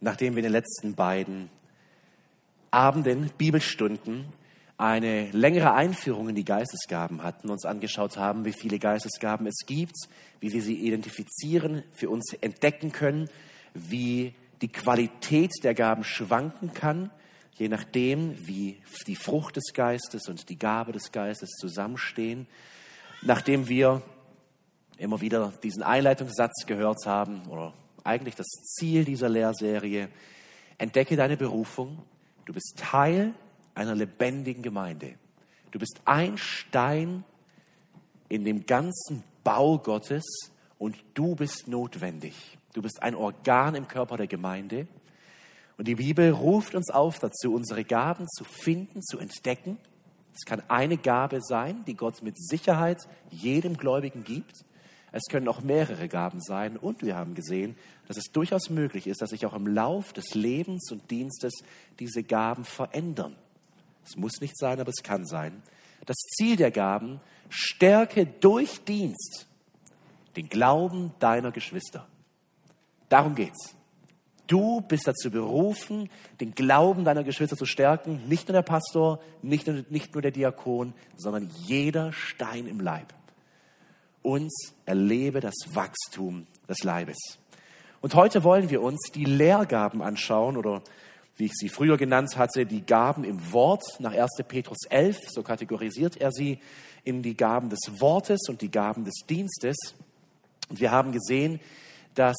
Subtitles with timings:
[0.00, 1.50] nachdem wir in den letzten beiden
[2.70, 4.26] Abenden, Bibelstunden,
[4.76, 9.96] eine längere Einführung in die Geistesgaben hatten, uns angeschaut haben, wie viele Geistesgaben es gibt,
[10.40, 13.28] wie wir sie identifizieren, für uns entdecken können,
[13.74, 17.10] wie die Qualität der Gaben schwanken kann,
[17.54, 22.46] je nachdem, wie die Frucht des Geistes und die Gabe des Geistes zusammenstehen.
[23.22, 24.02] Nachdem wir
[24.96, 27.72] immer wieder diesen Einleitungssatz gehört haben, oder
[28.08, 30.08] eigentlich das Ziel dieser Lehrserie,
[30.78, 32.02] entdecke deine Berufung,
[32.46, 33.34] du bist Teil
[33.74, 35.14] einer lebendigen Gemeinde.
[35.70, 37.24] Du bist ein Stein
[38.28, 40.24] in dem ganzen Bau Gottes
[40.78, 42.58] und du bist notwendig.
[42.72, 44.88] Du bist ein Organ im Körper der Gemeinde.
[45.76, 49.78] Und die Bibel ruft uns auf dazu, unsere Gaben zu finden, zu entdecken.
[50.34, 54.64] Es kann eine Gabe sein, die Gott mit Sicherheit jedem Gläubigen gibt.
[55.12, 56.76] Es können auch mehrere Gaben sein.
[56.76, 57.76] Und wir haben gesehen,
[58.06, 61.54] dass es durchaus möglich ist, dass sich auch im Lauf des Lebens und Dienstes
[61.98, 63.36] diese Gaben verändern.
[64.04, 65.62] Es muss nicht sein, aber es kann sein.
[66.06, 69.46] Das Ziel der Gaben, stärke durch Dienst
[70.36, 72.06] den Glauben deiner Geschwister.
[73.08, 73.74] Darum geht's.
[74.46, 76.08] Du bist dazu berufen,
[76.40, 78.28] den Glauben deiner Geschwister zu stärken.
[78.28, 83.12] Nicht nur der Pastor, nicht nur, nicht nur der Diakon, sondern jeder Stein im Leib.
[84.22, 84.52] Und
[84.84, 87.16] erlebe das Wachstum des Leibes.
[88.00, 90.82] Und heute wollen wir uns die Lehrgaben anschauen oder
[91.36, 94.42] wie ich sie früher genannt hatte, die Gaben im Wort nach 1.
[94.46, 95.18] Petrus 11.
[95.30, 96.58] So kategorisiert er sie
[97.04, 99.76] in die Gaben des Wortes und die Gaben des Dienstes.
[100.68, 101.60] Und wir haben gesehen,
[102.14, 102.36] dass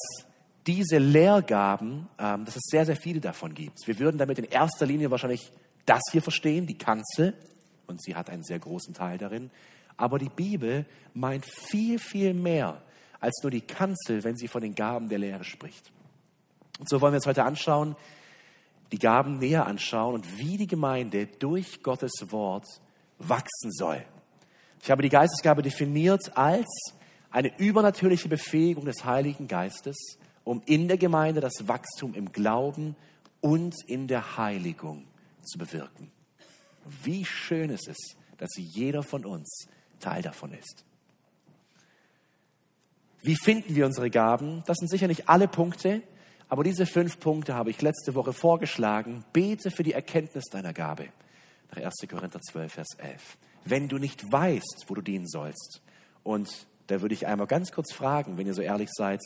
[0.66, 3.86] diese Lehrgaben, ähm, dass es sehr, sehr viele davon gibt.
[3.86, 5.50] Wir würden damit in erster Linie wahrscheinlich
[5.86, 7.34] das hier verstehen, die Kanzel,
[7.86, 9.50] und sie hat einen sehr großen Teil darin.
[10.00, 12.80] Aber die Bibel meint viel, viel mehr
[13.20, 15.92] als nur die Kanzel, wenn sie von den Gaben der Lehre spricht.
[16.78, 17.96] Und so wollen wir uns heute anschauen,
[18.92, 22.64] die Gaben näher anschauen und wie die Gemeinde durch Gottes Wort
[23.18, 24.02] wachsen soll.
[24.82, 26.94] Ich habe die Geistesgabe definiert als
[27.30, 29.98] eine übernatürliche Befähigung des Heiligen Geistes,
[30.44, 32.96] um in der Gemeinde das Wachstum im Glauben
[33.42, 35.04] und in der Heiligung
[35.42, 36.10] zu bewirken.
[37.02, 39.68] Wie schön ist es, dass jeder von uns
[40.00, 40.84] Teil davon ist.
[43.22, 44.62] Wie finden wir unsere Gaben?
[44.66, 46.02] Das sind sicher nicht alle Punkte,
[46.48, 49.24] aber diese fünf Punkte habe ich letzte Woche vorgeschlagen.
[49.32, 51.08] Bete für die Erkenntnis deiner Gabe.
[51.70, 51.94] Nach 1.
[52.08, 53.38] Korinther 12, Vers 11.
[53.64, 55.82] Wenn du nicht weißt, wo du dienen sollst.
[56.24, 59.20] Und da würde ich einmal ganz kurz fragen, wenn ihr so ehrlich seid,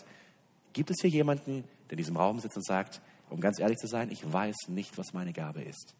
[0.72, 3.86] gibt es hier jemanden, der in diesem Raum sitzt und sagt, um ganz ehrlich zu
[3.86, 5.94] sein, ich weiß nicht, was meine Gabe ist.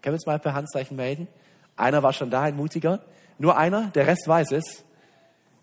[0.00, 1.28] Können wir uns mal per Handzeichen melden?
[1.76, 3.04] Einer war schon da, ein Mutiger.
[3.38, 4.84] Nur einer, der Rest weiß es.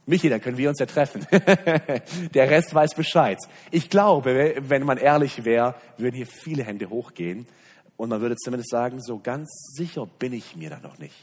[0.06, 1.25] Michi, da können wir uns ja treffen.
[2.34, 3.38] Der Rest weiß Bescheid.
[3.72, 7.47] Ich glaube, wenn man ehrlich wäre, würden hier viele Hände hochgehen
[7.95, 11.16] und man würde zumindest sagen, so ganz sicher bin ich mir da noch nicht.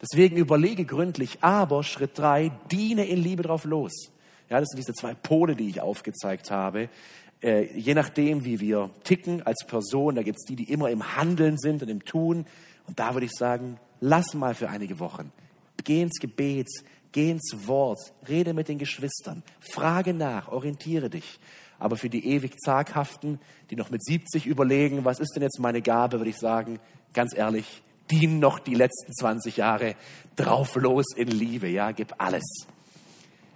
[0.00, 3.92] Deswegen überlege gründlich, aber Schritt drei, diene in Liebe drauf los.
[4.48, 6.88] Ja, das sind diese zwei Pole, die ich aufgezeigt habe.
[7.40, 11.16] Äh, je nachdem, wie wir ticken als Person, da gibt es die, die immer im
[11.16, 12.46] Handeln sind und im Tun.
[12.86, 15.32] Und da würde ich sagen, lass mal für einige Wochen.
[15.84, 16.68] Geh ins Gebet,
[17.12, 21.40] Geh ins Wort, rede mit den Geschwistern, frage nach, orientiere dich.
[21.78, 25.80] Aber für die ewig Zaghaften, die noch mit 70 überlegen, was ist denn jetzt meine
[25.80, 26.80] Gabe, würde ich sagen,
[27.14, 29.94] ganz ehrlich, dien noch die letzten 20 Jahre
[30.36, 32.44] drauf los in Liebe, ja, gib alles.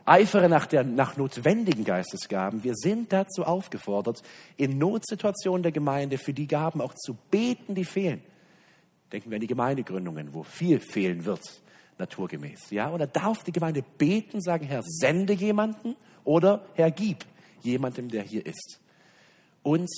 [0.05, 2.65] Eifere nach, der, nach notwendigen Geistesgaben.
[2.65, 4.23] Wir sind dazu aufgefordert,
[4.57, 8.23] in Notsituationen der Gemeinde für die Gaben auch zu beten, die fehlen.
[9.13, 11.43] Denken wir an die Gemeindegründungen, wo viel fehlen wird
[11.99, 12.71] naturgemäß.
[12.71, 12.91] Ja?
[12.91, 17.25] Oder darf die Gemeinde beten, sagen, Herr, sende jemanden oder Herr, gib
[17.61, 18.81] jemandem, der hier ist.
[19.63, 19.89] Und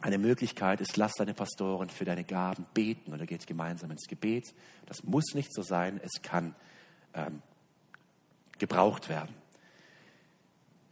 [0.00, 4.54] eine Möglichkeit ist, lass deine Pastoren für deine Gaben beten oder geht gemeinsam ins Gebet.
[4.86, 6.54] Das muss nicht so sein, es kann
[7.14, 7.42] ähm,
[8.58, 9.34] gebraucht werden.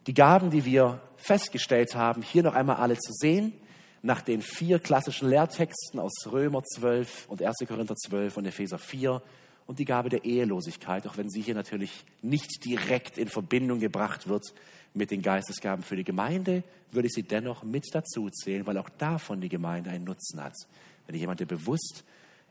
[0.06, 3.54] Die Gaben, die wir festgestellt haben, hier noch einmal alle zu sehen,
[4.05, 7.56] nach den vier klassischen Lehrtexten aus Römer 12 und 1.
[7.67, 9.23] Korinther 12 und Epheser 4,
[9.67, 14.29] und die Gabe der Ehelosigkeit, auch wenn sie hier natürlich nicht direkt in Verbindung gebracht
[14.29, 14.53] wird
[14.93, 16.62] mit den Geistesgaben für die Gemeinde,
[16.93, 20.55] würde ich sie dennoch mit dazu zählen, weil auch davon die Gemeinde einen Nutzen hat.
[21.06, 22.05] Wenn jemand, der bewusst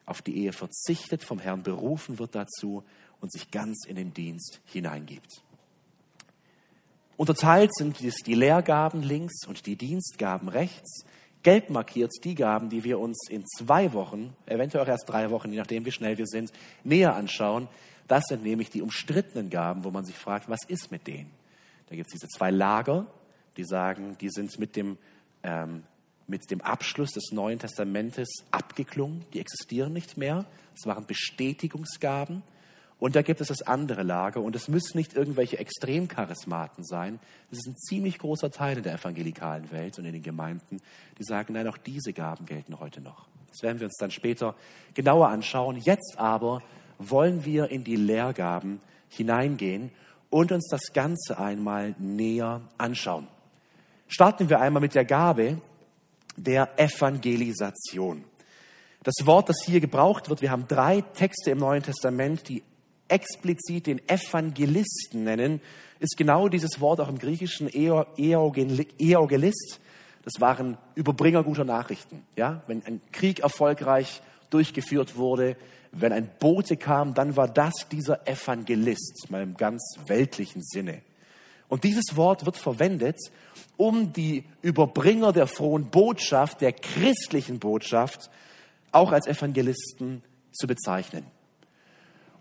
[0.05, 2.83] auf die Ehe verzichtet, vom Herrn berufen wird dazu
[3.21, 5.43] und sich ganz in den Dienst hineingibt.
[7.15, 11.05] Unterteilt sind die Lehrgaben links und die Dienstgaben rechts
[11.43, 15.51] gelb markiert die Gaben, die wir uns in zwei Wochen, eventuell auch erst drei Wochen,
[15.51, 16.51] je nachdem wie schnell wir sind,
[16.83, 17.67] näher anschauen.
[18.07, 21.31] Das sind nämlich die umstrittenen Gaben, wo man sich fragt, was ist mit denen?
[21.87, 23.05] Da gibt es diese zwei Lager,
[23.57, 24.97] die sagen, die sind mit dem
[25.43, 25.83] ähm,
[26.27, 29.25] mit dem Abschluss des Neuen Testamentes abgeklungen.
[29.33, 30.45] Die existieren nicht mehr.
[30.75, 32.43] Es waren Bestätigungsgaben.
[33.03, 34.39] Und da gibt es das andere Lager.
[34.39, 37.19] Und es müssen nicht irgendwelche Extremcharismaten sein.
[37.51, 40.79] Es ist ein ziemlich großer Teil in der evangelikalen Welt und in den Gemeinden,
[41.19, 43.27] die sagen, nein, auch diese Gaben gelten heute noch.
[43.49, 44.55] Das werden wir uns dann später
[44.93, 45.81] genauer anschauen.
[45.83, 46.63] Jetzt aber
[46.97, 48.79] wollen wir in die Lehrgaben
[49.09, 49.91] hineingehen
[50.29, 53.27] und uns das Ganze einmal näher anschauen.
[54.07, 55.57] Starten wir einmal mit der Gabe
[56.37, 58.23] der Evangelisation.
[59.03, 62.63] Das Wort, das hier gebraucht wird, wir haben drei Texte im Neuen Testament, die
[63.13, 65.61] explizit den Evangelisten nennen,
[65.99, 69.79] ist genau dieses Wort auch im Griechischen Eogelist.
[70.23, 72.23] Das waren Überbringer guter Nachrichten.
[72.35, 72.63] Ja?
[72.65, 75.55] Wenn ein Krieg erfolgreich durchgeführt wurde,
[75.91, 81.01] wenn ein Bote kam, dann war das dieser Evangelist, mal im ganz weltlichen Sinne.
[81.69, 83.19] Und dieses Wort wird verwendet,
[83.77, 88.31] um die Überbringer der frohen Botschaft, der christlichen Botschaft,
[88.91, 91.25] auch als Evangelisten zu bezeichnen.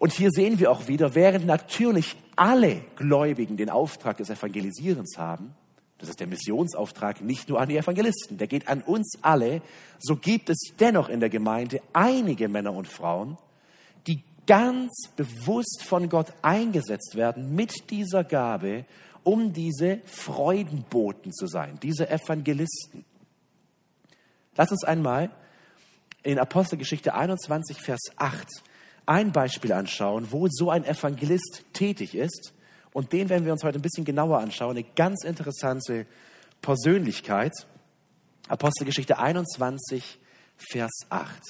[0.02, 5.54] Und hier sehen wir auch wieder, während natürlich alle Gläubigen den Auftrag des Evangelisierens haben,
[5.98, 9.62] das ist der Missionsauftrag nicht nur an die Evangelisten, der geht an uns alle,
[10.00, 13.38] so gibt es dennoch in der Gemeinde einige Männer und Frauen,
[14.08, 18.84] die ganz bewusst von Gott eingesetzt werden mit dieser Gabe,
[19.22, 23.04] um diese Freudenboten zu sein, diese Evangelisten.
[24.56, 25.30] Lass uns einmal
[26.24, 28.48] in Apostelgeschichte 21, Vers 8
[29.06, 32.52] ein Beispiel anschauen, wo so ein Evangelist tätig ist
[32.92, 34.76] und den werden wir uns heute ein bisschen genauer anschauen.
[34.76, 36.06] Eine ganz interessante
[36.60, 37.52] Persönlichkeit.
[38.48, 40.18] Apostelgeschichte 21,
[40.56, 41.40] Vers 8.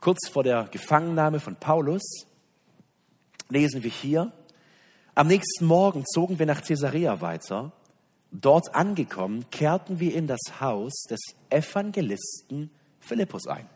[0.00, 2.02] Kurz vor der Gefangennahme von Paulus
[3.50, 4.32] lesen wir hier,
[5.14, 7.72] am nächsten Morgen zogen wir nach Caesarea weiter
[8.32, 13.66] Dort angekommen, kehrten wir in das Haus des Evangelisten Philippus ein.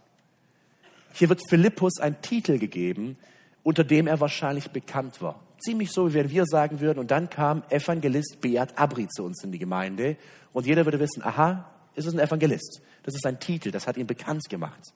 [1.13, 3.17] Hier wird Philippus ein Titel gegeben,
[3.63, 5.41] unter dem er wahrscheinlich bekannt war.
[5.59, 9.43] Ziemlich so, wie wenn wir sagen würden, und dann kam Evangelist Beat Abri zu uns
[9.43, 10.17] in die Gemeinde
[10.53, 12.81] und jeder würde wissen, aha, ist es ein Evangelist.
[13.03, 14.93] Das ist ein Titel, das hat ihn bekannt gemacht.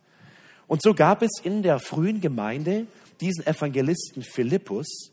[0.66, 2.86] Und so gab es in der frühen Gemeinde
[3.20, 5.12] diesen Evangelisten Philippus,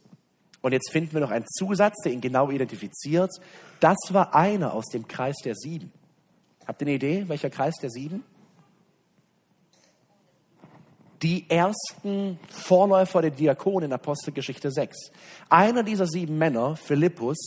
[0.66, 3.30] und jetzt finden wir noch einen Zusatz, der ihn genau identifiziert.
[3.80, 5.92] Das war einer aus dem Kreis der Sieben.
[6.66, 8.24] Habt ihr eine Idee, welcher Kreis der Sieben?
[11.22, 15.12] Die ersten Vorläufer der Diakonen in Apostelgeschichte 6.
[15.50, 17.38] Einer dieser sieben Männer, Philippus,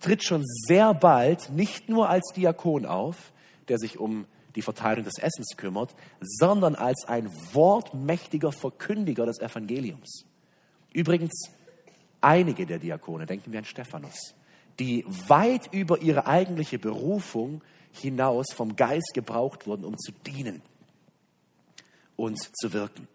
[0.00, 3.34] tritt schon sehr bald nicht nur als Diakon auf,
[3.68, 4.24] der sich um
[4.56, 10.24] die Verteilung des Essens kümmert, sondern als ein wortmächtiger Verkündiger des Evangeliums.
[10.94, 11.52] Übrigens,
[12.22, 14.34] einige der Diakone, denken wir an Stephanus,
[14.78, 20.62] die weit über ihre eigentliche Berufung hinaus vom Geist gebraucht wurden, um zu dienen
[22.16, 23.08] und zu wirken.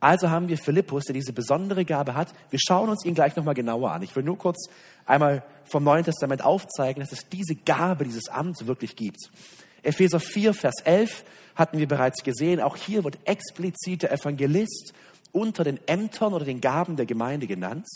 [0.00, 2.32] Also haben wir Philippus, der diese besondere Gabe hat.
[2.48, 4.02] Wir schauen uns ihn gleich nochmal genauer an.
[4.02, 4.70] Ich will nur kurz
[5.04, 9.30] einmal vom Neuen Testament aufzeigen, dass es diese Gabe, dieses Amt wirklich gibt.
[9.82, 11.24] Epheser 4, Vers 11
[11.54, 12.60] hatten wir bereits gesehen.
[12.60, 14.94] Auch hier wird explizit der Evangelist
[15.32, 17.86] unter den Ämtern oder den Gaben der Gemeinde genannt.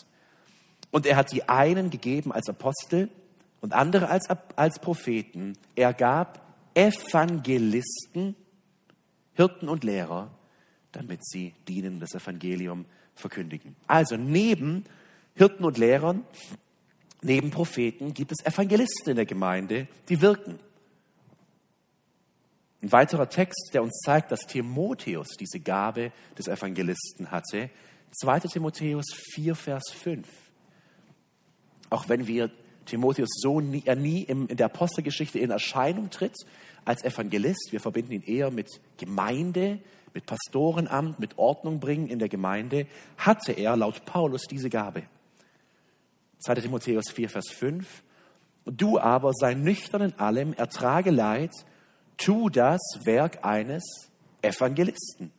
[0.95, 3.09] Und er hat die einen gegeben als Apostel
[3.61, 5.59] und andere als, als Propheten.
[5.75, 6.41] Er gab
[6.75, 8.37] Evangelisten,
[9.33, 10.31] Hirten und Lehrer,
[10.93, 12.85] damit sie dienen, das Evangelium
[13.17, 13.75] verkündigen.
[13.89, 14.85] Also neben
[15.35, 16.23] Hirten und Lehrern,
[17.23, 20.61] neben Propheten gibt es Evangelisten in der Gemeinde, die wirken.
[22.83, 27.69] Ein weiterer Text, der uns zeigt, dass Timotheus diese Gabe des Evangelisten hatte.
[28.21, 28.39] 2.
[28.39, 30.44] Timotheus 4, Vers 5
[31.91, 32.51] auch wenn wir
[32.87, 36.37] Timotheus so nie, er nie in der Apostelgeschichte in Erscheinung tritt
[36.85, 37.69] als Evangelist.
[37.71, 39.81] Wir verbinden ihn eher mit Gemeinde,
[40.13, 42.87] mit Pastorenamt, mit Ordnung bringen in der Gemeinde,
[43.17, 45.03] hatte er laut Paulus diese Gabe.
[46.45, 46.57] 2.
[46.57, 48.03] Timotheus 4, Vers 5.
[48.67, 51.53] Du aber sei nüchtern in allem, ertrage Leid,
[52.17, 53.83] tu das Werk eines
[54.41, 55.33] Evangelisten,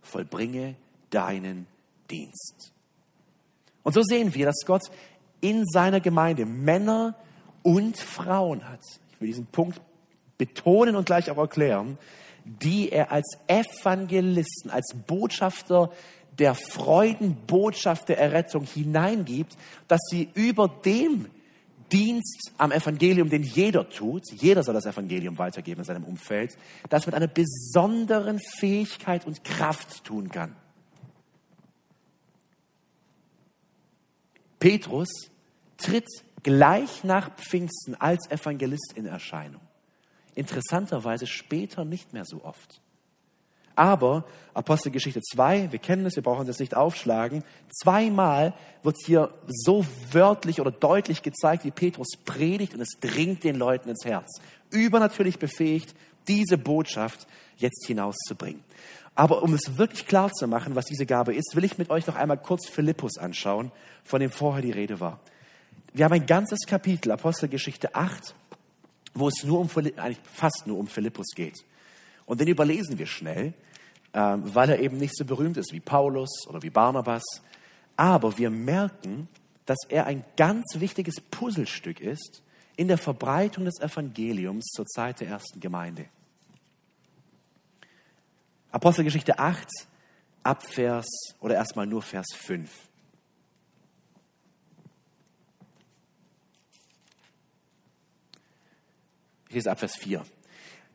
[0.00, 0.76] vollbringe
[1.10, 1.66] deinen
[2.10, 2.72] Dienst.
[3.82, 4.82] Und so sehen wir, dass Gott
[5.40, 7.14] in seiner Gemeinde Männer
[7.62, 8.80] und Frauen hat.
[9.12, 9.80] Ich will diesen Punkt
[10.36, 11.98] betonen und gleich auch erklären,
[12.44, 15.90] die er als Evangelisten, als Botschafter
[16.38, 19.56] der Freudenbotschaft der Errettung hineingibt,
[19.88, 21.26] dass sie über dem
[21.90, 26.56] Dienst am Evangelium, den jeder tut, jeder soll das Evangelium weitergeben in seinem Umfeld,
[26.88, 30.54] das mit einer besonderen Fähigkeit und Kraft tun kann.
[34.58, 35.08] Petrus
[35.76, 36.08] tritt
[36.42, 39.60] gleich nach Pfingsten als Evangelist in Erscheinung.
[40.34, 42.80] Interessanterweise später nicht mehr so oft.
[43.78, 44.24] Aber
[44.54, 50.60] Apostelgeschichte 2, wir kennen es, wir brauchen das nicht aufschlagen, zweimal wird hier so wörtlich
[50.60, 54.40] oder deutlich gezeigt, wie Petrus predigt und es dringt den Leuten ins Herz.
[54.70, 55.94] Übernatürlich befähigt,
[56.26, 58.64] diese Botschaft jetzt hinauszubringen.
[59.18, 62.06] Aber um es wirklich klar zu machen, was diese Gabe ist, will ich mit euch
[62.06, 63.72] noch einmal kurz Philippus anschauen,
[64.04, 65.18] von dem vorher die Rede war.
[65.92, 68.32] Wir haben ein ganzes Kapitel, Apostelgeschichte 8,
[69.14, 71.64] wo es nur um, eigentlich fast nur um Philippus geht.
[72.26, 73.54] Und den überlesen wir schnell,
[74.14, 77.24] ähm, weil er eben nicht so berühmt ist wie Paulus oder wie Barnabas.
[77.96, 79.26] Aber wir merken,
[79.66, 82.44] dass er ein ganz wichtiges Puzzlestück ist
[82.76, 86.04] in der Verbreitung des Evangeliums zur Zeit der ersten Gemeinde.
[88.70, 89.68] Apostelgeschichte 8,
[90.42, 91.06] Abvers
[91.40, 92.70] oder erstmal nur Vers 5.
[99.48, 100.24] Hier ist Abvers 4.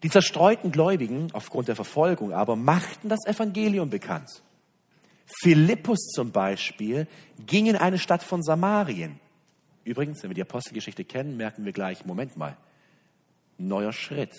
[0.03, 4.43] Die zerstreuten Gläubigen aufgrund der Verfolgung aber machten das Evangelium bekannt.
[5.25, 7.07] Philippus zum Beispiel
[7.45, 9.19] ging in eine Stadt von Samarien.
[9.83, 12.57] Übrigens, wenn wir die Apostelgeschichte kennen, merken wir gleich, Moment mal,
[13.57, 14.33] neuer Schritt.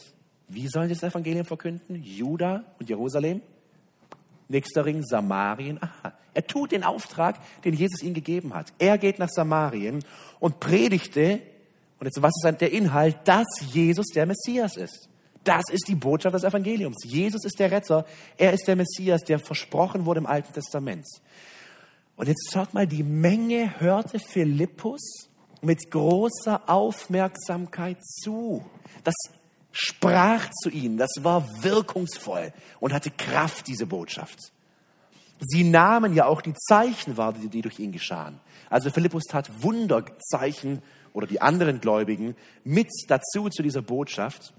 [0.49, 2.03] Wie sollen sie das Evangelium verkünden?
[2.03, 3.41] Juda und Jerusalem?
[4.49, 5.83] Nächster Ring Samarien.
[5.83, 6.13] Aha.
[6.35, 8.73] Er tut den Auftrag, den Jesus ihm gegeben hat.
[8.79, 10.05] Er geht nach Samarien
[10.41, 11.41] und predigte,
[11.99, 15.09] und jetzt was ist der Inhalt, dass Jesus der Messias ist.
[15.45, 17.05] Das ist die Botschaft des Evangeliums.
[17.05, 18.05] Jesus ist der Retter.
[18.37, 21.07] Er ist der Messias, der versprochen wurde im Alten Testament.
[22.17, 25.29] Und jetzt schaut mal, die Menge hörte Philippus
[25.61, 28.65] mit großer Aufmerksamkeit zu.
[29.03, 29.15] Das
[29.75, 34.39] sprach zu ihnen, das war wirkungsvoll und hatte Kraft, diese Botschaft.
[35.41, 38.41] Sie nahmen ja auch die Zeichen wahr, die durch ihn geschahen.
[38.71, 40.81] Also Philippus tat Wunderzeichen
[41.13, 44.55] oder die anderen Gläubigen mit dazu zu dieser Botschaft.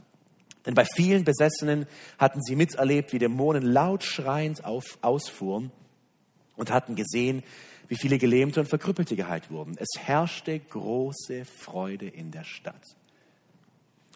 [0.66, 5.72] Denn bei vielen Besessenen hatten sie miterlebt, wie Dämonen laut schreiend auf, ausfuhren
[6.58, 7.44] und hatten gesehen,
[7.88, 9.78] wie viele Gelähmte und Verkrüppelte geheilt wurden.
[9.78, 12.84] Es herrschte große Freude in der Stadt.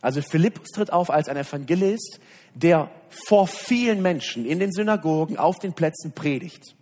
[0.01, 2.19] Also Philippus tritt auf als ein Evangelist,
[2.53, 6.75] der vor vielen Menschen in den Synagogen, auf den Plätzen predigt.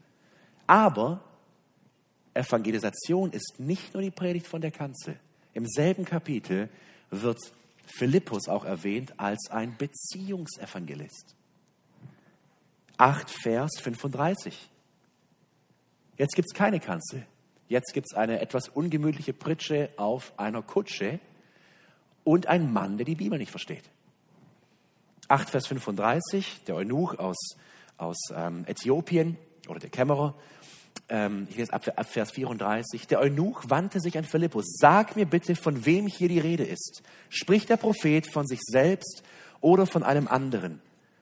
[0.68, 1.22] Aber
[2.34, 5.20] Evangelisation ist nicht nur die Predigt von der Kanzel.
[5.54, 6.70] Im selben Kapitel
[7.10, 7.40] wird
[7.88, 11.36] Philippus auch erwähnt als ein Beziehungsevangelist.
[12.98, 14.70] 8 Vers 35.
[16.18, 17.26] Jetzt gibt es keine Kanzel.
[17.70, 21.20] Jetzt gibt es eine etwas ungemütliche Pritsche auf einer Kutsche
[22.27, 23.84] und ein Mann, der die Bibel nicht versteht.
[25.29, 27.38] 8 Vers 35, der Eunuch aus,
[27.98, 29.38] aus ähm, Äthiopien
[29.69, 30.36] oder der Kämmerer
[31.07, 35.25] ähm, hier ist ab, ab Vers 34, der Eunuch wandte sich an Philippus, sag mir
[35.25, 37.01] bitte, von wem hier die Rede ist.
[37.29, 39.24] Spricht der Prophet von sich selbst
[39.62, 40.81] oder von einem anderen?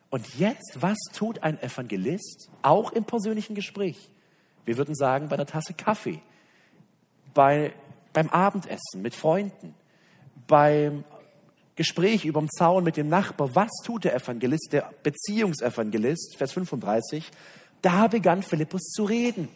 [0.09, 4.09] Und jetzt, was tut ein Evangelist, auch im persönlichen Gespräch?
[4.65, 6.19] Wir würden sagen, bei einer Tasse Kaffee,
[7.35, 7.73] bei,
[8.11, 9.75] beim Abendessen mit Freunden,
[10.47, 11.03] beim
[11.75, 13.53] Gespräch über den Zaun mit dem Nachbar.
[13.55, 17.29] Was tut der Evangelist, der Beziehungsevangelist, Vers 35?
[17.81, 19.49] Da begann Philippus zu reden.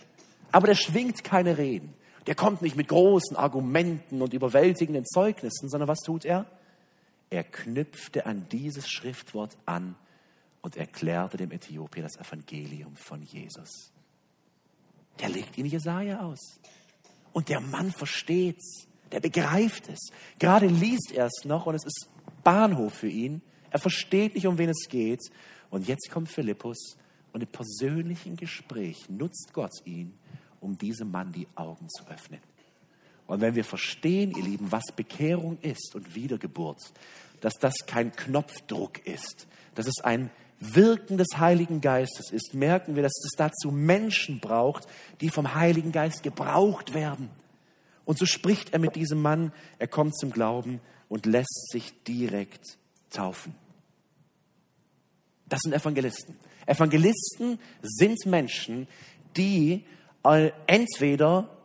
[0.51, 1.93] Aber der schwingt keine Reden.
[2.27, 6.45] Der kommt nicht mit großen Argumenten und überwältigenden Zeugnissen, sondern was tut er?
[7.29, 9.95] Er knüpfte an dieses Schriftwort an
[10.61, 13.91] und erklärte dem Äthiopier das Evangelium von Jesus.
[15.19, 16.59] Der legt ihn Jesaja aus.
[17.31, 18.87] Und der Mann versteht's.
[19.11, 19.99] Der begreift es.
[20.37, 22.09] Gerade liest er es noch und es ist
[22.43, 23.41] Bahnhof für ihn.
[23.71, 25.21] Er versteht nicht, um wen es geht.
[25.69, 26.97] Und jetzt kommt Philippus
[27.33, 30.13] und im persönlichen Gespräch nutzt Gott ihn
[30.61, 32.39] um diesem Mann die Augen zu öffnen.
[33.27, 36.79] Und wenn wir verstehen, ihr Lieben, was Bekehrung ist und Wiedergeburt,
[37.41, 43.03] dass das kein Knopfdruck ist, dass es ein Wirken des Heiligen Geistes ist, merken wir,
[43.03, 44.87] dass es dazu Menschen braucht,
[45.21, 47.29] die vom Heiligen Geist gebraucht werden.
[48.09, 52.79] Und so spricht er mit diesem Mann, er kommt zum Glauben und lässt sich direkt
[53.11, 53.53] taufen.
[55.47, 56.35] Das sind Evangelisten.
[56.65, 58.87] Evangelisten sind Menschen,
[59.37, 59.85] die
[60.65, 61.55] entweder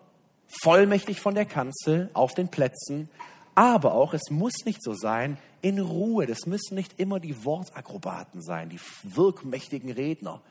[0.63, 3.09] vollmächtig von der Kanzel auf den Plätzen,
[3.55, 6.27] aber auch, es muss nicht so sein, in Ruhe.
[6.27, 10.43] Das müssen nicht immer die Wortakrobaten sein, die wirkmächtigen Redner,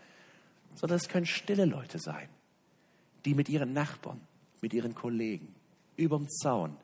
[0.74, 2.30] sondern es können stille Leute sein,
[3.26, 4.22] die mit ihren Nachbarn,
[4.60, 5.54] mit ihren Kollegen,
[5.96, 6.76] überm Zaun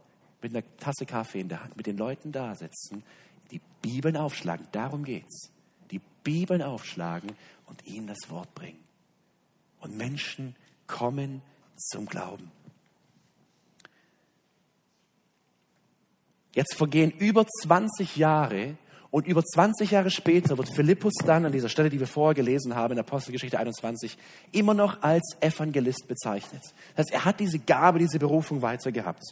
[0.41, 3.03] mit einer Tasse Kaffee in der Hand, mit den Leuten da sitzen,
[3.51, 4.67] die Bibeln aufschlagen.
[4.71, 5.51] Darum geht's.
[5.91, 7.31] Die Bibeln aufschlagen
[7.65, 8.83] und ihnen das Wort bringen.
[9.79, 10.55] Und Menschen
[10.87, 11.41] kommen
[11.75, 12.51] zum Glauben.
[16.53, 18.77] Jetzt vergehen über 20 Jahre
[19.11, 22.75] und über 20 Jahre später wird Philippus dann an dieser Stelle, die wir vorher gelesen
[22.75, 24.17] haben, in Apostelgeschichte 21,
[24.51, 26.61] immer noch als Evangelist bezeichnet.
[26.95, 29.23] Das heißt, er hat diese Gabe, diese Berufung weiter gehabt.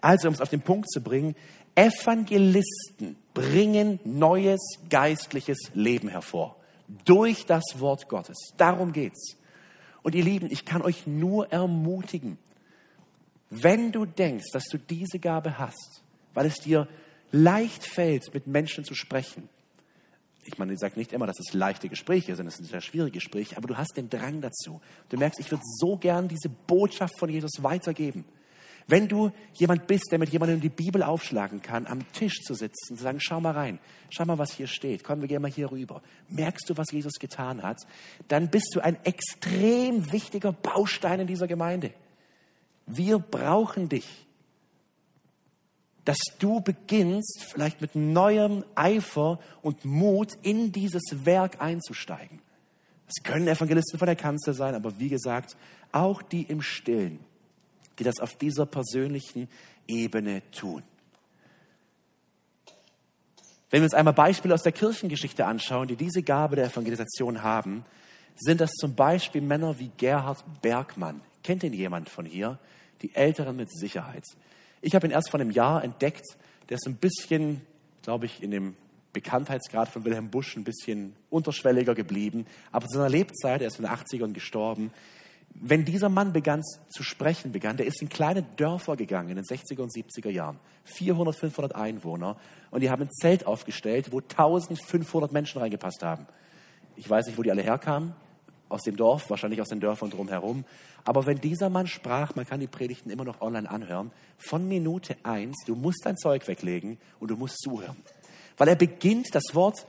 [0.00, 1.34] Also, um es auf den Punkt zu bringen,
[1.74, 6.56] Evangelisten bringen neues geistliches Leben hervor.
[7.04, 8.36] Durch das Wort Gottes.
[8.56, 9.36] Darum geht's.
[10.02, 12.38] Und ihr Lieben, ich kann euch nur ermutigen,
[13.50, 16.02] wenn du denkst, dass du diese Gabe hast,
[16.32, 16.86] weil es dir
[17.32, 19.48] leicht fällt, mit Menschen zu sprechen.
[20.44, 23.14] Ich meine, ich sage nicht immer, dass es leichte Gespräche sind, es sind sehr schwierige
[23.14, 24.80] Gespräche, aber du hast den Drang dazu.
[25.08, 28.24] Du merkst, ich würde so gern diese Botschaft von Jesus weitergeben.
[28.88, 32.96] Wenn du jemand bist, der mit jemandem die Bibel aufschlagen kann, am Tisch zu sitzen,
[32.96, 33.80] zu sagen, schau mal rein,
[34.10, 36.02] schau mal, was hier steht, komm, wir gehen mal hier rüber.
[36.28, 37.78] Merkst du, was Jesus getan hat?
[38.28, 41.92] Dann bist du ein extrem wichtiger Baustein in dieser Gemeinde.
[42.86, 44.25] Wir brauchen dich
[46.06, 52.40] dass du beginnst, vielleicht mit neuem Eifer und Mut in dieses Werk einzusteigen.
[53.08, 55.56] Es können Evangelisten von der Kanzel sein, aber wie gesagt,
[55.90, 57.18] auch die im Stillen,
[57.98, 59.48] die das auf dieser persönlichen
[59.88, 60.84] Ebene tun.
[63.70, 67.84] Wenn wir uns einmal Beispiele aus der Kirchengeschichte anschauen, die diese Gabe der Evangelisation haben,
[68.36, 71.20] sind das zum Beispiel Männer wie Gerhard Bergmann.
[71.42, 72.60] Kennt ihn jemand von hier?
[73.02, 74.24] Die Älteren mit Sicherheit.
[74.86, 76.24] Ich habe ihn erst vor einem Jahr entdeckt.
[76.68, 77.60] Der ist ein bisschen,
[78.02, 78.76] glaube ich, in dem
[79.12, 82.46] Bekanntheitsgrad von Wilhelm Busch ein bisschen unterschwelliger geblieben.
[82.70, 84.92] Aber zu seiner Lebzeit, er ist in den 80ern gestorben,
[85.54, 89.44] wenn dieser Mann begann zu sprechen begann, der ist in kleine Dörfer gegangen in den
[89.44, 90.60] 60er und 70er Jahren.
[90.84, 92.36] 400, 500 Einwohner.
[92.70, 96.28] Und die haben ein Zelt aufgestellt, wo 1500 Menschen reingepasst haben.
[96.94, 98.14] Ich weiß nicht, wo die alle herkamen.
[98.68, 100.64] Aus dem Dorf, wahrscheinlich aus den Dörfern drumherum.
[101.04, 105.16] Aber wenn dieser Mann sprach, man kann die Predigten immer noch online anhören, von Minute
[105.22, 107.96] eins, du musst dein Zeug weglegen und du musst zuhören.
[108.56, 109.86] Weil er beginnt das Wort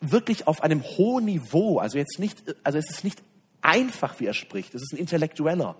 [0.00, 3.22] wirklich auf einem hohen Niveau, also jetzt nicht, also es ist nicht
[3.60, 5.76] einfach, wie er spricht, es ist ein Intellektueller,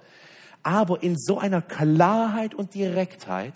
[0.62, 3.54] aber in so einer Klarheit und Direktheit,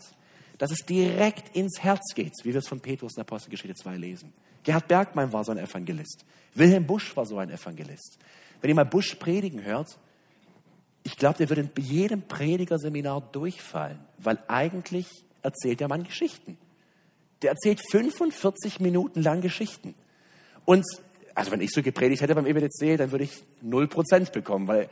[0.59, 4.33] dass es direkt ins Herz geht, wie wir es von Petrus in Apostelgeschichte 2 lesen.
[4.67, 6.25] Gerhard Bergmann war so ein Evangelist.
[6.57, 8.19] Wilhelm Busch war so ein Evangelist.
[8.61, 9.97] Wenn ihr mal Busch predigen hört,
[11.05, 15.07] ich glaube, der würde in jedem Predigerseminar durchfallen, weil eigentlich
[15.43, 16.59] erzählt der Mann Geschichten.
[17.43, 19.95] Der erzählt 45 Minuten lang Geschichten.
[20.65, 20.85] Und
[21.37, 24.89] also wenn ich so gepredigt hätte beim EBDC, dann würde ich 0% bekommen, weil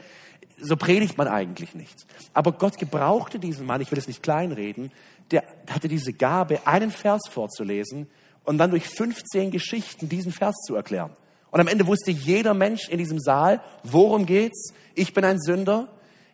[0.61, 2.07] so predigt man eigentlich nicht.
[2.33, 4.93] Aber Gott gebrauchte diesen Mann, ich will es nicht kleinreden,
[5.33, 8.07] der hatte diese Gabe, einen Vers vorzulesen
[8.45, 11.11] und dann durch 15 Geschichten diesen Vers zu erklären.
[11.51, 14.73] Und am Ende wusste jeder Mensch in diesem Saal, worum geht's?
[14.95, 15.89] Ich bin ein Sünder,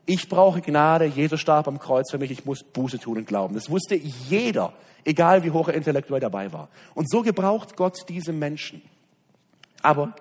[0.07, 3.55] ich brauche Gnade, Jesus starb am Kreuz für mich, ich muss Buße tun und glauben.
[3.55, 4.73] Das wusste jeder,
[5.05, 6.69] egal wie hoch er intellektuell dabei war.
[6.95, 8.83] Und so gebraucht Gott diese Menschen.
[9.83, 10.15] Aber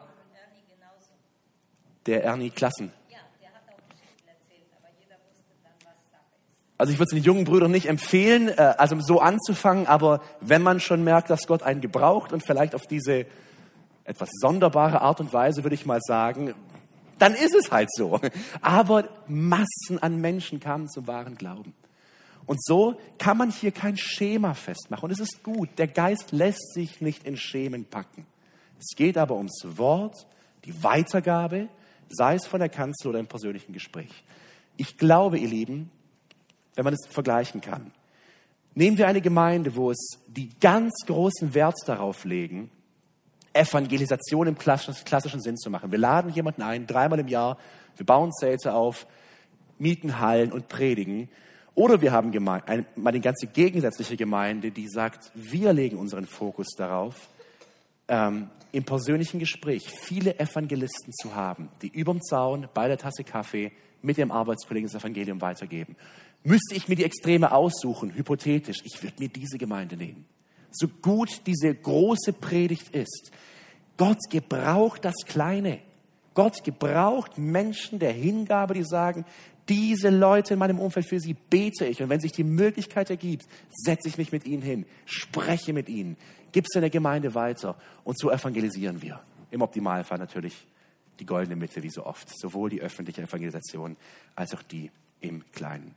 [2.05, 2.91] der Ernie Klassen.
[6.79, 10.63] Also ich würde es den jungen Brüdern nicht empfehlen, äh, also so anzufangen, aber wenn
[10.63, 13.25] man schon merkt, dass Gott einen gebraucht und vielleicht auf diese
[14.05, 16.55] etwas sonderbare Art und Weise, würde ich mal sagen,
[17.17, 18.21] dann ist es halt so.
[18.61, 21.73] Aber Massen an Menschen kamen zum wahren Glauben.
[22.45, 25.03] Und so kann man hier kein Schema festmachen.
[25.03, 25.67] Und es ist gut.
[25.77, 28.25] Der Geist lässt sich nicht in Schemen packen.
[28.79, 30.15] Es geht aber ums Wort,
[30.63, 31.67] die Weitergabe,
[32.07, 34.23] sei es von der Kanzel oder im persönlichen Gespräch.
[34.77, 35.91] Ich glaube, ihr Lieben,
[36.79, 37.91] wenn man es vergleichen kann,
[38.73, 42.71] nehmen wir eine Gemeinde, wo es die ganz großen Wert darauf legen,
[43.51, 45.91] Evangelisation im klassischen Sinn zu machen.
[45.91, 47.57] Wir laden jemanden ein, dreimal im Jahr,
[47.97, 49.07] wir bauen Zelte auf,
[49.77, 51.27] mieten Hallen und predigen.
[51.75, 57.27] Oder wir haben eine, eine ganze gegensätzliche Gemeinde, die sagt, wir legen unseren Fokus darauf,
[58.07, 63.73] ähm, im persönlichen Gespräch viele Evangelisten zu haben, die überm Zaun bei der Tasse Kaffee
[64.01, 65.97] mit dem Arbeitskollegen das Evangelium weitergeben.
[66.43, 70.25] Müsste ich mir die Extreme aussuchen, hypothetisch, ich würde mir diese Gemeinde nehmen
[70.71, 73.31] so gut diese große Predigt ist.
[73.97, 75.79] Gott gebraucht das Kleine.
[76.33, 79.25] Gott gebraucht Menschen der Hingabe, die sagen,
[79.67, 82.01] diese Leute in meinem Umfeld, für sie bete ich.
[82.01, 86.17] Und wenn sich die Möglichkeit ergibt, setze ich mich mit ihnen hin, spreche mit ihnen,
[86.51, 87.75] gib es in der Gemeinde weiter.
[88.03, 89.19] Und so evangelisieren wir.
[89.51, 90.67] Im Optimalfall natürlich
[91.19, 92.29] die goldene Mitte, wie so oft.
[92.39, 93.97] Sowohl die öffentliche Evangelisation
[94.35, 95.93] als auch die im Kleinen.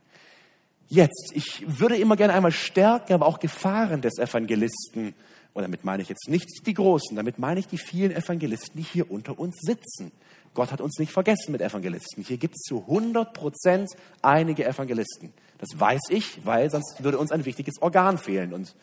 [0.89, 5.15] Jetzt, ich würde immer gerne einmal Stärken, aber auch Gefahren des Evangelisten
[5.53, 8.83] Und damit meine ich jetzt nicht die Großen, damit meine ich die vielen Evangelisten, die
[8.83, 10.11] hier unter uns sitzen.
[10.53, 12.23] Gott hat uns nicht vergessen mit Evangelisten.
[12.23, 13.89] Hier gibt es zu 100 Prozent
[14.21, 15.33] einige Evangelisten.
[15.57, 18.53] Das weiß ich, weil sonst würde uns ein wichtiges Organ fehlen.
[18.53, 18.75] Und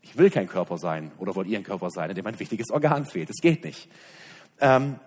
[0.00, 2.70] ich will kein Körper sein oder wollt ihr ein Körper sein, in dem ein wichtiges
[2.70, 3.28] Organ fehlt.
[3.28, 3.88] Das geht nicht.
[4.60, 4.98] Ähm,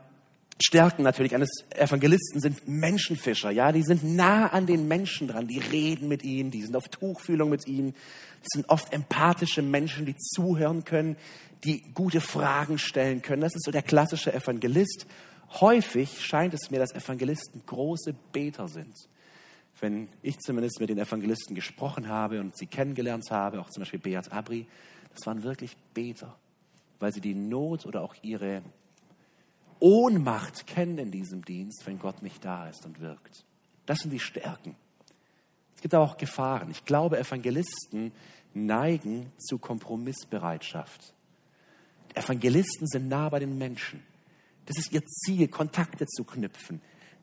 [0.60, 3.52] Stärken natürlich eines Evangelisten sind Menschenfischer.
[3.52, 5.48] Ja, die sind nah an den Menschen dran.
[5.48, 7.93] Die reden mit ihnen, die sind auf Tuchfühlung mit ihnen.
[8.41, 11.15] Das sind oft empathische Menschen, die zuhören können,
[11.63, 13.41] die gute Fragen stellen können.
[13.41, 15.06] Das ist so der klassische Evangelist.
[15.62, 18.96] Häufig scheint es mir, dass Evangelisten große Beter sind.
[19.80, 24.00] Wenn ich zumindest mit den Evangelisten gesprochen habe und sie kennengelernt habe, auch zum Beispiel
[24.00, 24.65] Beat Abri,
[25.13, 26.36] das waren wirklich Beter,
[27.00, 28.63] weil sie die Not oder auch ihre
[29.80, 33.46] Ohnmacht kennen in diesem Dienst, wenn Gott nicht da ist und wirkt.
[33.86, 34.76] Das sind die Stärken.
[35.76, 36.72] Es gibt aber auch Gefahren.
[36.72, 38.12] Ich glaube, Evangelisten
[38.54, 41.13] neigen zu Kompromissbereitschaft.
[42.16, 44.04] Evangelisten sind nah bei den Menschen.
[44.66, 46.82] Das ist ihr Ziel, Kontakte zu knüpfen,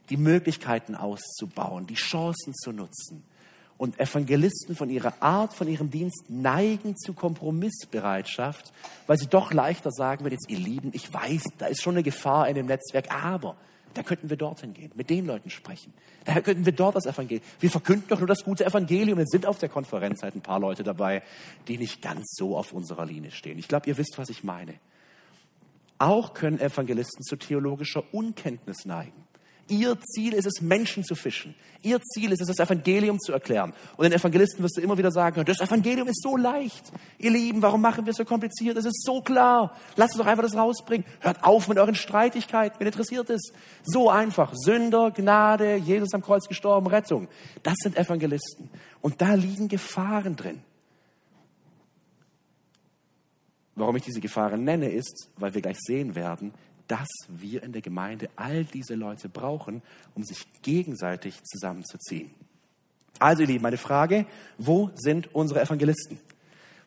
[0.08, 3.24] die Möglichkeiten auszubauen, die Chancen zu nutzen.
[3.84, 8.72] Und Evangelisten von ihrer Art, von ihrem Dienst neigen zu Kompromissbereitschaft,
[9.06, 12.02] weil sie doch leichter sagen würden, jetzt ihr Lieben, ich weiß, da ist schon eine
[12.02, 13.56] Gefahr in dem Netzwerk, aber
[13.92, 15.92] da könnten wir dorthin gehen, mit den Leuten sprechen.
[16.24, 17.44] Daher könnten wir dort das Evangelium.
[17.60, 19.18] Wir verkünden doch nur das gute Evangelium.
[19.18, 21.22] Es sind auf der Konferenz halt ein paar Leute dabei,
[21.68, 23.58] die nicht ganz so auf unserer Linie stehen.
[23.58, 24.72] Ich glaube, ihr wisst, was ich meine.
[25.98, 29.24] Auch können Evangelisten zu theologischer Unkenntnis neigen.
[29.68, 31.54] Ihr Ziel ist es, Menschen zu fischen.
[31.82, 33.72] Ihr Ziel ist es, das Evangelium zu erklären.
[33.96, 36.92] Und den Evangelisten wirst du immer wieder sagen, das Evangelium ist so leicht.
[37.18, 38.76] Ihr Lieben, warum machen wir es so kompliziert?
[38.76, 39.76] Es ist so klar.
[39.96, 41.06] Lasst uns doch einfach das rausbringen.
[41.20, 42.78] Hört auf mit euren Streitigkeiten.
[42.78, 43.52] Wen interessiert es?
[43.82, 44.52] So einfach.
[44.54, 47.28] Sünder, Gnade, Jesus am Kreuz gestorben, Rettung.
[47.62, 48.68] Das sind Evangelisten.
[49.00, 50.62] Und da liegen Gefahren drin.
[53.76, 56.52] Warum ich diese Gefahren nenne, ist, weil wir gleich sehen werden,
[56.88, 59.82] dass wir in der Gemeinde all diese Leute brauchen,
[60.14, 62.30] um sich gegenseitig zusammenzuziehen.
[63.18, 64.26] Also ihr Lieben, meine Frage,
[64.58, 66.18] wo sind unsere Evangelisten?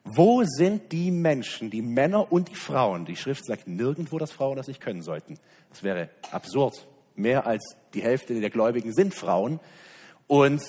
[0.04, 3.06] Wo sind die Menschen, die Männer und die Frauen?
[3.06, 5.38] Die Schrift sagt nirgendwo, dass Frauen das nicht können sollten.
[5.70, 6.88] Das wäre absurd.
[7.16, 9.60] Mehr als die Hälfte der Gläubigen sind Frauen.
[10.28, 10.62] Und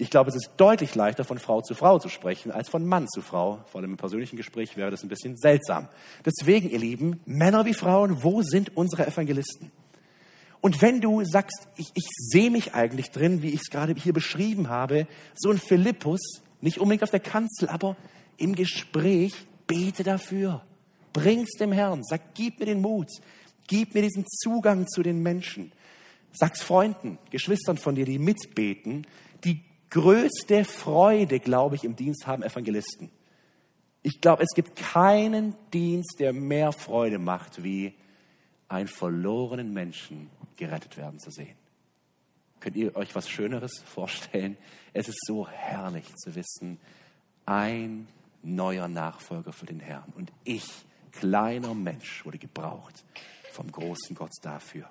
[0.00, 3.06] ich glaube, es ist deutlich leichter, von Frau zu Frau zu sprechen, als von Mann
[3.08, 3.60] zu Frau.
[3.66, 5.88] Vor allem im persönlichen Gespräch wäre das ein bisschen seltsam.
[6.24, 9.70] Deswegen, ihr Lieben, Männer wie Frauen, wo sind unsere Evangelisten?
[10.60, 14.12] Und wenn du sagst, ich, ich sehe mich eigentlich drin, wie ich es gerade hier
[14.12, 16.20] beschrieben habe, so ein Philippus,
[16.60, 17.96] nicht unbedingt auf der Kanzel, aber
[18.36, 19.34] im Gespräch,
[19.66, 20.62] bete dafür.
[21.12, 22.02] Bring's dem Herrn.
[22.04, 23.08] Sag, gib mir den Mut.
[23.66, 25.72] Gib mir diesen Zugang zu den Menschen.
[26.32, 29.06] Sag's Freunden, Geschwistern von dir, die mitbeten,
[29.44, 33.10] die größte Freude, glaube ich, im Dienst haben Evangelisten.
[34.02, 37.94] Ich glaube, es gibt keinen Dienst, der mehr Freude macht, wie
[38.68, 41.56] einen verlorenen Menschen gerettet werden zu sehen.
[42.60, 44.56] Könnt ihr euch was Schöneres vorstellen?
[44.92, 46.78] Es ist so herrlich zu wissen,
[47.46, 48.06] ein
[48.42, 50.12] neuer Nachfolger für den Herrn.
[50.16, 50.66] Und ich,
[51.12, 53.04] kleiner Mensch, wurde gebraucht
[53.52, 54.88] vom großen Gott dafür.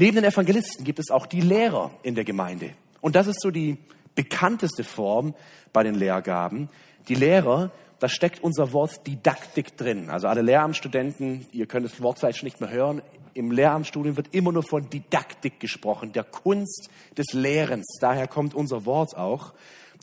[0.00, 2.72] Neben den Evangelisten gibt es auch die Lehrer in der Gemeinde.
[3.02, 3.76] Und das ist so die
[4.14, 5.34] bekannteste Form
[5.74, 6.70] bei den Lehrgaben.
[7.08, 10.08] Die Lehrer, da steckt unser Wort Didaktik drin.
[10.08, 13.02] Also alle Lehramtsstudenten, ihr könnt das Wort vielleicht schon nicht mehr hören,
[13.34, 17.98] im Lehramtsstudium wird immer nur von Didaktik gesprochen, der Kunst des Lehrens.
[18.00, 19.52] Daher kommt unser Wort auch,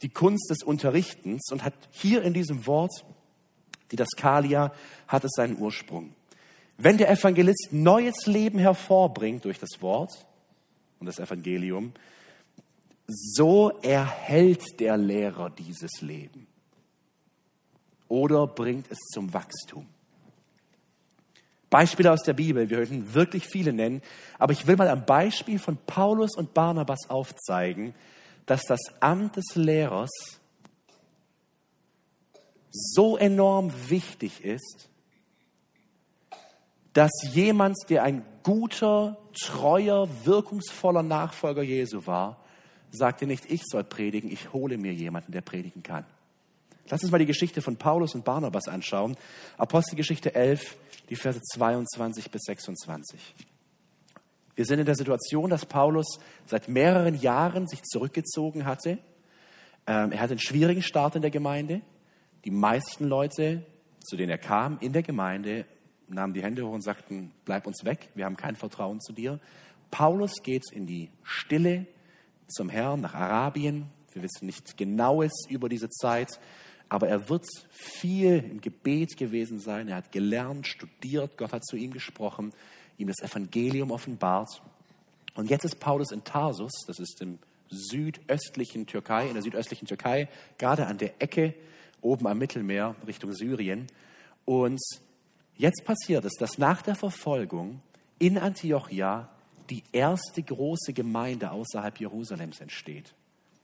[0.03, 3.03] die Kunst des Unterrichtens und hat hier in diesem Wort,
[3.91, 4.71] die Daskalia,
[5.07, 6.13] hat es seinen Ursprung.
[6.77, 10.25] Wenn der Evangelist neues Leben hervorbringt durch das Wort
[10.99, 11.93] und das Evangelium,
[13.07, 16.47] so erhält der Lehrer dieses Leben
[18.07, 19.87] oder bringt es zum Wachstum.
[21.69, 24.01] Beispiele aus der Bibel, wir könnten wirklich viele nennen,
[24.39, 27.93] aber ich will mal am Beispiel von Paulus und Barnabas aufzeigen,
[28.45, 30.11] dass das Amt des Lehrers
[32.71, 34.89] so enorm wichtig ist,
[36.97, 42.43] dass jemand, der ein guter, treuer, wirkungsvoller Nachfolger Jesu war,
[42.89, 46.05] sagte nicht, ich soll predigen, ich hole mir jemanden, der predigen kann.
[46.89, 49.15] Lass uns mal die Geschichte von Paulus und Barnabas anschauen.
[49.59, 50.75] Apostelgeschichte 11,
[51.11, 53.35] die Verse 22 bis 26.
[54.55, 58.97] Wir sind in der Situation, dass Paulus seit mehreren Jahren sich zurückgezogen hatte.
[59.85, 61.81] Ähm, er hatte einen schwierigen Start in der Gemeinde.
[62.43, 63.61] Die meisten Leute,
[64.03, 65.67] zu denen er kam, in der Gemeinde
[66.07, 69.39] nahmen die Hände hoch und sagten, bleib uns weg, wir haben kein Vertrauen zu dir.
[69.91, 71.85] Paulus geht in die Stille
[72.47, 73.87] zum Herrn nach Arabien.
[74.13, 76.39] Wir wissen nicht genaues über diese Zeit.
[76.89, 79.87] aber er wird viel im Gebet gewesen sein.
[79.87, 82.53] Er hat gelernt, studiert, Gott hat zu ihm gesprochen,
[82.97, 84.61] ihm das Evangelium offenbart.
[85.35, 87.39] Und jetzt ist Paulus in Tarsus, das ist im
[87.69, 91.53] südöstlichen Türkei, in der südöstlichen Türkei, gerade an der Ecke
[92.01, 93.87] oben am Mittelmeer Richtung Syrien.
[94.45, 94.79] Und
[95.57, 97.81] jetzt passiert es, dass nach der Verfolgung
[98.19, 99.29] in Antiochia
[99.69, 103.13] die erste große Gemeinde außerhalb Jerusalems entsteht.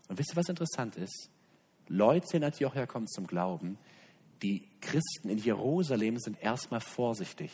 [0.10, 1.30] Und wisst ihr, was interessant ist?
[1.88, 3.78] Leute in Antiochia kommen zum Glauben.
[4.42, 7.52] Die Christen in Jerusalem sind erstmal vorsichtig.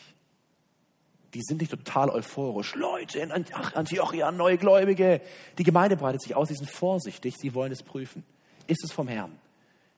[1.35, 2.73] Die sind nicht total euphorisch.
[2.73, 5.21] Leute in Antiochia, neue Gläubige.
[5.59, 8.23] Die Gemeinde breitet sich aus, sie sind vorsichtig, sie wollen es prüfen.
[8.65, 9.37] Ist es vom Herrn?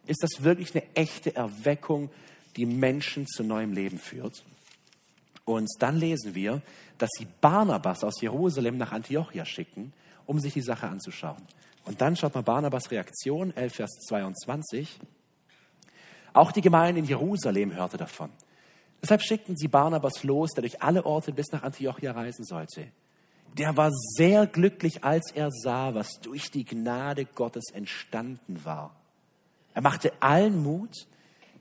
[0.06, 2.10] Ist das wirklich eine echte Erweckung,
[2.58, 4.44] die Menschen zu neuem Leben führt?
[5.46, 6.62] Und dann lesen wir,
[6.98, 9.94] dass sie Barnabas aus Jerusalem nach Antiochia schicken,
[10.26, 11.42] um sich die Sache anzuschauen.
[11.84, 15.00] Und dann schaut mal Barnabas Reaktion, 11 Vers 22.
[16.34, 18.30] Auch die Gemeinde in Jerusalem hörte davon.
[19.02, 22.88] Deshalb schickten sie Barnabas los, der durch alle Orte bis nach Antiochia reisen sollte.
[23.58, 28.96] Der war sehr glücklich, als er sah, was durch die Gnade Gottes entstanden war.
[29.74, 31.08] Er machte allen Mut,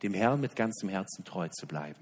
[0.03, 2.01] dem Herrn mit ganzem Herzen treu zu bleiben.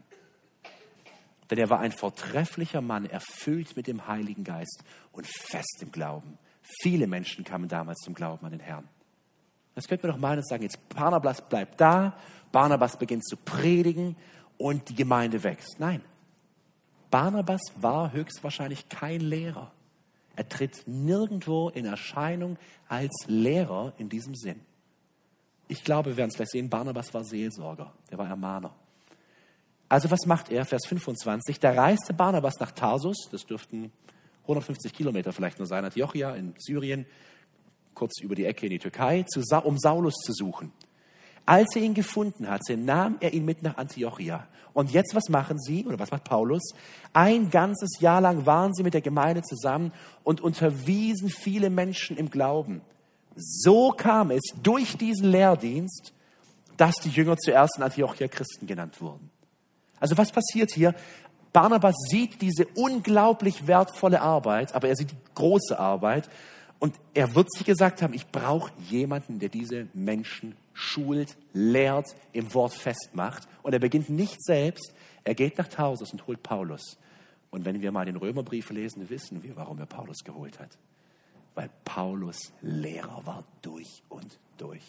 [1.50, 6.38] Denn er war ein vortrefflicher Mann, erfüllt mit dem Heiligen Geist und fest im Glauben.
[6.82, 8.88] Viele Menschen kamen damals zum Glauben an den Herrn.
[9.74, 12.16] Das könnte man doch meinen und sagen, jetzt Barnabas bleibt da,
[12.52, 14.16] Barnabas beginnt zu predigen
[14.58, 15.78] und die Gemeinde wächst.
[15.78, 16.02] Nein,
[17.11, 19.72] Barnabas war höchstwahrscheinlich kein Lehrer.
[20.37, 22.58] Er tritt nirgendwo in Erscheinung
[22.88, 24.61] als Lehrer in diesem Sinn.
[25.68, 28.74] Ich glaube, wir werden es gleich sehen, Barnabas war Seelsorger, der war Ermahner.
[29.88, 30.64] Also was macht er?
[30.64, 33.92] Vers 25, da reiste Barnabas nach Tarsus, das dürften
[34.42, 37.07] 150 Kilometer vielleicht nur sein, Antiochia in Syrien,
[37.94, 39.24] kurz über die Ecke in die Türkei,
[39.64, 40.72] um Saulus zu suchen.
[41.44, 44.46] Als er ihn gefunden hatte, nahm er ihn mit nach Antiochia.
[44.74, 46.62] Und jetzt, was machen sie, oder was macht Paulus?
[47.14, 49.92] Ein ganzes Jahr lang waren sie mit der Gemeinde zusammen
[50.24, 52.83] und unterwiesen viele Menschen im Glauben.
[53.38, 56.12] So kam es durch diesen Lehrdienst,
[56.77, 59.31] dass die Jünger zuerst in Antiochia Christen genannt wurden.
[60.01, 60.94] Also was passiert hier?
[61.53, 66.29] Barnabas sieht diese unglaublich wertvolle Arbeit, aber er sieht die große Arbeit
[66.79, 72.55] und er wird sich gesagt haben, ich brauche jemanden, der diese Menschen schult, lehrt, im
[72.55, 73.48] Wort festmacht.
[73.62, 74.92] Und er beginnt nicht selbst,
[75.24, 76.98] er geht nach Tarsus und holt Paulus.
[77.51, 80.79] Und wenn wir mal den Römerbrief lesen, wissen wir, warum er Paulus geholt hat.
[81.58, 84.84] Weil Paulus Lehrer war durch und durch.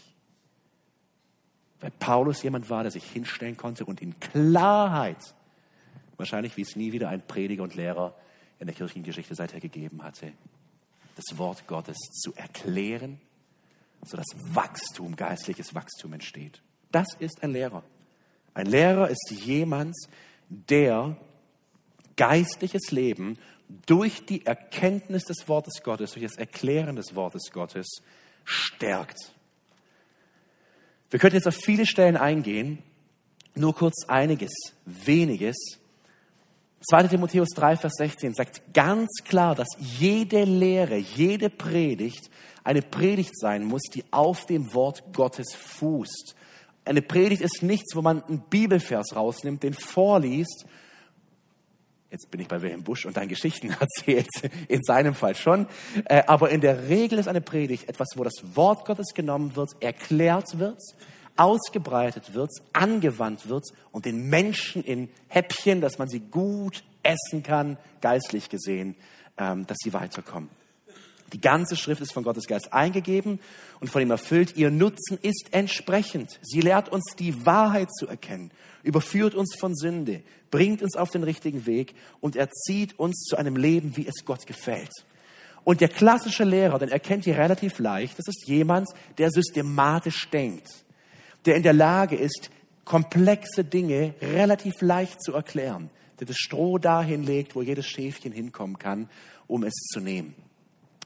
[1.79, 5.34] Weil Paulus jemand war, der sich hinstellen konnte und in Klarheit
[6.19, 8.13] Wahrscheinlich, wie es nie wieder ein Prediger und Lehrer
[8.60, 10.34] in der Kirchengeschichte seither gegeben hatte.
[11.15, 13.21] Das Wort Gottes zu erklären,
[14.03, 16.62] sodass Wachstum, geistliches Wachstum entsteht.
[16.91, 17.84] Das ist ein Lehrer.
[18.53, 19.95] Ein Lehrer ist jemand,
[20.49, 21.15] der
[22.17, 23.38] geistliches Leben
[23.86, 28.01] durch die Erkenntnis des Wortes Gottes, durch das Erklären des Wortes Gottes
[28.43, 29.34] stärkt.
[31.10, 32.79] Wir könnten jetzt auf viele Stellen eingehen,
[33.55, 34.51] nur kurz einiges,
[34.86, 35.79] weniges
[36.88, 37.10] 2.
[37.10, 42.29] Timotheus 3, Vers 16 sagt ganz klar, dass jede Lehre, jede Predigt
[42.63, 46.36] eine Predigt sein muss, die auf dem Wort Gottes fußt.
[46.86, 50.65] Eine Predigt ist nichts, wo man einen Bibelvers rausnimmt, den vorliest.
[52.12, 54.30] Jetzt bin ich bei Wilhelm Busch und dann Geschichten erzählt,
[54.67, 55.67] in seinem Fall schon.
[56.06, 59.72] Äh, aber in der Regel ist eine Predigt etwas, wo das Wort Gottes genommen wird,
[59.80, 60.82] erklärt wird,
[61.38, 67.78] ausgebreitet wird, angewandt wird und den Menschen in Häppchen, dass man sie gut essen kann,
[68.02, 68.95] geistlich gesehen,
[69.38, 70.50] ähm, dass sie weiterkommen.
[71.32, 73.39] Die ganze Schrift ist von Gottes Geist eingegeben
[73.80, 74.58] und von ihm erfüllt.
[74.58, 76.39] Ihr Nutzen ist entsprechend.
[76.41, 78.52] Sie lehrt uns die Wahrheit zu erkennen,
[78.84, 83.56] überführt uns von Sünde, bringt uns auf den richtigen Weg und erzieht uns zu einem
[83.56, 84.92] Leben, wie es Gott gefällt.
[85.63, 88.88] Und der klassische Lehrer, den erkennt ihr relativ leicht, das ist jemand,
[89.18, 90.68] der systematisch denkt
[91.46, 92.50] der in der Lage ist,
[92.86, 95.89] komplexe Dinge relativ leicht zu erklären,
[96.20, 99.10] der das Stroh dahin legt, wo jedes Schäfchen hinkommen kann,
[99.48, 100.36] um es zu nehmen.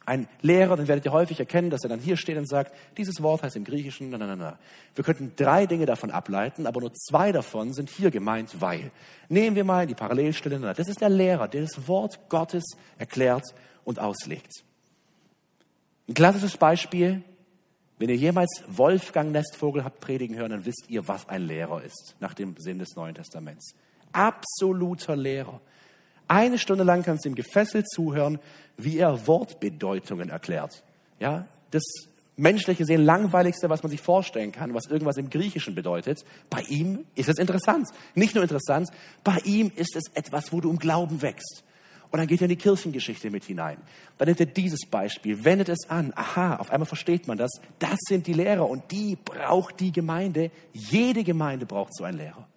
[0.06, 3.22] Ein Lehrer, den werdet ihr häufig erkennen, dass er dann hier steht und sagt, dieses
[3.22, 4.60] Wort heißt im Griechischen, na, na, na.
[4.96, 8.92] Wir könnten drei Dinge davon ableiten, aber nur zwei davon sind hier gemeint, weil.
[9.30, 12.63] Nehmen wir mal die Parallelstelle, das ist der Lehrer, der das Wort Gottes
[12.98, 13.46] erklärt
[13.86, 14.63] und auslegt.
[16.10, 17.24] Ein klassisches Beispiel,
[17.98, 22.18] wenn ihr jemals Wolfgang Nestvogel habt predigen hören, dann wisst ihr, was ein Lehrer ist,
[22.20, 23.74] nach dem Sinn des Neuen Testaments.
[24.12, 25.62] Absoluter Lehrer.
[26.28, 28.40] Eine Stunde lang kannst du ihm gefesselt zuhören,
[28.78, 30.84] wie er Wortbedeutungen erklärt.
[31.20, 31.84] Ja, das
[32.36, 36.26] menschlich gesehen langweiligste, was man sich vorstellen kann, was irgendwas im Griechischen bedeutet.
[36.50, 37.88] Bei ihm ist es interessant.
[38.16, 38.90] Nicht nur interessant,
[39.24, 41.64] bei ihm ist es etwas, wo du im Glauben wächst.
[42.10, 43.78] Und dann geht er in die Kirchengeschichte mit hinein.
[44.20, 46.14] Dann nimmt er dieses Beispiel, wendet es an.
[46.16, 47.50] Aha, auf einmal versteht man das.
[47.80, 50.52] Das sind die Lehrer und die braucht die Gemeinde.
[50.74, 52.48] Jede Gemeinde braucht so einen Lehrer.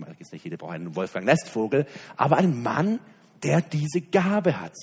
[0.00, 1.86] Meine, jetzt nicht jede braucht einen Wolfgang Nestvogel,
[2.16, 2.98] aber einen Mann,
[3.42, 4.74] der diese Gabe hat.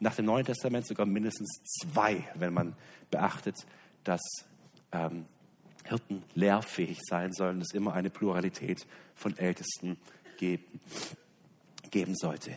[0.00, 2.74] Nach dem Neuen Testament sogar mindestens zwei, wenn man
[3.10, 3.56] beachtet,
[4.04, 4.20] dass
[4.92, 5.26] ähm,
[5.84, 9.96] Hirten lehrfähig sein sollen, es immer eine Pluralität von Ältesten
[10.36, 10.80] geben,
[11.90, 12.56] geben sollte.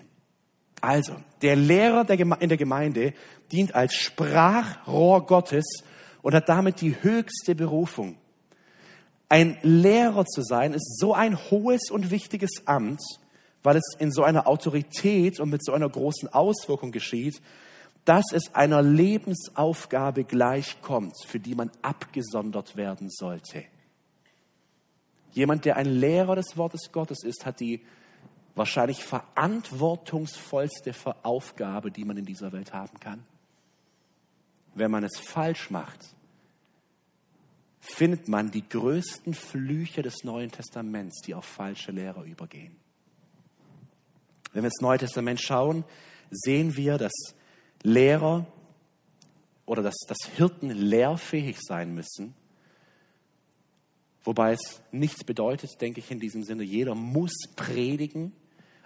[0.82, 3.14] Also, der Lehrer in der Gemeinde
[3.52, 5.66] dient als Sprachrohr Gottes
[6.22, 8.18] und hat damit die höchste Berufung.
[9.30, 13.02] Ein Lehrer zu sein ist so ein hohes und wichtiges Amt,
[13.62, 17.40] weil es in so einer Autorität und mit so einer großen Auswirkung geschieht,
[18.06, 23.66] dass es einer Lebensaufgabe gleichkommt, für die man abgesondert werden sollte.
[25.32, 27.82] Jemand, der ein Lehrer des Wortes Gottes ist, hat die
[28.56, 33.24] wahrscheinlich verantwortungsvollste Aufgabe, die man in dieser Welt haben kann.
[34.74, 36.16] Wenn man es falsch macht,
[37.90, 42.76] findet man die größten Flüche des Neuen Testaments, die auf falsche Lehrer übergehen.
[44.54, 45.84] Wenn wir ins Neue Testament schauen,
[46.32, 47.14] sehen wir, dass
[47.84, 48.46] Lehrer
[49.66, 52.34] oder dass, dass Hirten lehrfähig sein müssen.
[54.24, 58.34] Wobei es nichts bedeutet, denke ich in diesem Sinne, jeder muss predigen,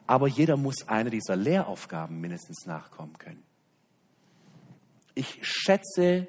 [0.06, 3.44] aber jeder muss einer dieser Lehraufgaben mindestens nachkommen können.
[5.16, 6.28] Ich schätze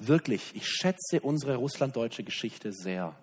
[0.00, 3.14] wirklich, ich schätze unsere russlanddeutsche Geschichte sehr,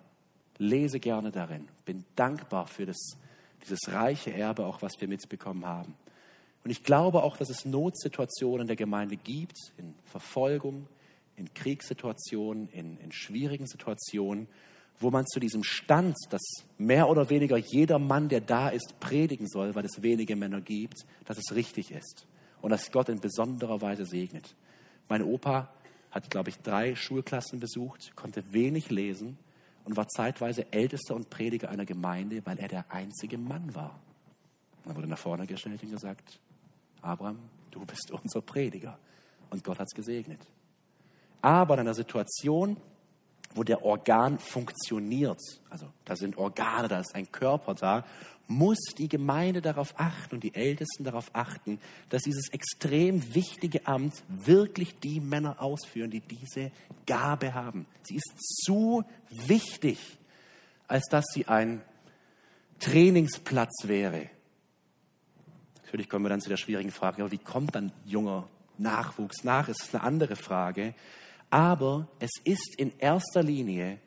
[0.58, 3.16] lese gerne darin, bin dankbar für das,
[3.62, 5.94] dieses reiche Erbe, auch was wir mitbekommen haben.
[6.64, 10.86] Und ich glaube auch, dass es Notsituationen der Gemeinde gibt, in Verfolgung,
[11.36, 14.48] in Kriegssituationen, in, in schwierigen Situationen,
[15.00, 16.42] wo man zu diesem Stand, dass
[16.76, 21.06] mehr oder weniger jeder Mann, der da ist, predigen soll, weil es wenige Männer gibt,
[21.24, 22.26] dass es richtig ist
[22.60, 24.54] und dass Gott in besonderer Weise segnet.
[25.08, 25.72] Mein Opa
[26.10, 29.38] hat, glaube ich, drei Schulklassen besucht, konnte wenig lesen
[29.84, 33.98] und war zeitweise Ältester und Prediger einer Gemeinde, weil er der einzige Mann war.
[34.84, 36.38] Dann wurde nach vorne gestellt und gesagt,
[37.02, 37.38] Abraham,
[37.70, 38.98] du bist unser Prediger.
[39.50, 40.40] Und Gott hat es gesegnet.
[41.40, 42.76] Aber in einer Situation,
[43.54, 48.04] wo der Organ funktioniert, also da sind Organe, da ist ein Körper da,
[48.48, 54.24] muss die Gemeinde darauf achten und die Ältesten darauf achten, dass dieses extrem wichtige Amt
[54.28, 56.72] wirklich die Männer ausführen, die diese
[57.06, 57.86] Gabe haben.
[58.02, 58.32] Sie ist
[58.64, 60.18] zu wichtig,
[60.86, 61.82] als dass sie ein
[62.80, 64.30] Trainingsplatz wäre.
[65.82, 69.66] Natürlich kommen wir dann zu der schwierigen Frage, wie kommt dann junger Nachwuchs nach?
[69.66, 70.94] Das ist eine andere Frage.
[71.50, 73.98] Aber es ist in erster Linie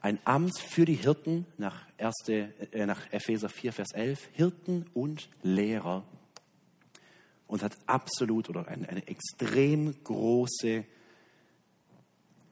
[0.00, 5.28] ein Amt für die Hirten nach, erste, äh, nach Epheser 4, Vers 11, Hirten und
[5.42, 6.04] Lehrer
[7.46, 10.84] und hat absolut oder eine, eine extrem große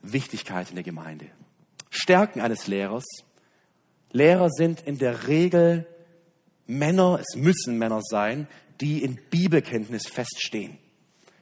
[0.03, 1.27] Wichtigkeit in der Gemeinde.
[1.91, 3.05] Stärken eines Lehrers.
[4.11, 5.87] Lehrer sind in der Regel
[6.67, 8.47] Männer, es müssen Männer sein,
[8.81, 10.79] die in Bibelkenntnis feststehen.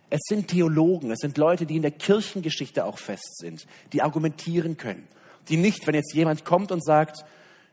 [0.08, 4.76] Es sind Theologen, es sind Leute, die in der Kirchengeschichte auch fest sind, die argumentieren
[4.76, 5.08] können,
[5.48, 7.24] die nicht, wenn jetzt jemand kommt und sagt,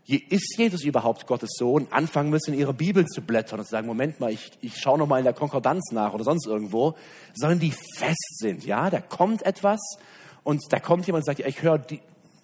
[0.06, 3.88] ist Jesus überhaupt Gottes Sohn, anfangen müssen, in ihre Bibel zu blättern und zu sagen,
[3.88, 6.96] Moment mal, ich, ich schaue noch mal in der Konkordanz nach oder sonst irgendwo,
[7.34, 8.66] sondern die fest sind.
[8.66, 9.80] Ja, da kommt etwas
[10.44, 12.02] und da kommt jemand und sagt, ich höre die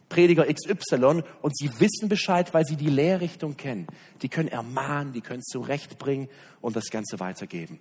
[0.08, 3.88] Prediger XY und sie wissen Bescheid, weil sie die Lehrrichtung kennen.
[4.22, 6.30] Die können ermahnen, die können zurechtbringen
[6.62, 7.80] und das Ganze weitergeben.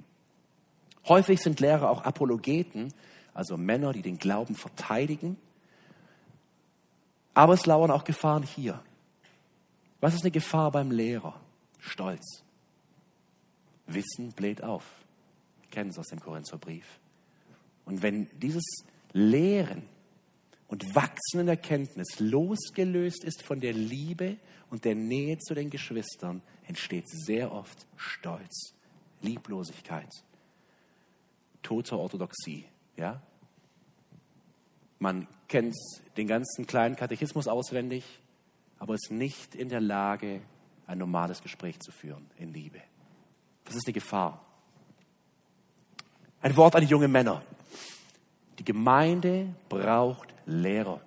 [1.09, 2.93] Häufig sind Lehrer auch Apologeten,
[3.35, 5.37] also Männer, die den Glauben verteidigen.
[7.35, 8.83] Aber es lauern auch Gefahren hier.
[10.01, 11.41] Was ist eine Gefahr beim Lehrer?
[11.79, 12.43] Stolz.
[13.87, 14.85] Wissen bläht auf.
[15.71, 16.87] Kennen es aus dem Korintherbrief.
[17.85, 18.65] Und wenn dieses
[19.13, 19.89] Lehren
[20.69, 21.59] und Wachsen in der
[22.19, 24.37] losgelöst ist von der Liebe
[24.71, 28.75] und der Nähe zu den Geschwistern, entsteht sehr oft Stolz,
[29.23, 30.11] Lieblosigkeit,
[31.69, 32.65] toter Orthodoxie.
[32.97, 33.21] Ja?
[34.99, 35.75] Man kennt
[36.17, 38.05] den ganzen kleinen Katechismus auswendig,
[38.79, 40.41] aber ist nicht in der Lage,
[40.87, 42.81] ein normales Gespräch zu führen in Liebe.
[43.65, 44.43] Das ist eine Gefahr.
[46.41, 47.43] Ein Wort an die jungen Männer.
[48.59, 51.03] Die Gemeinde braucht Lehrer.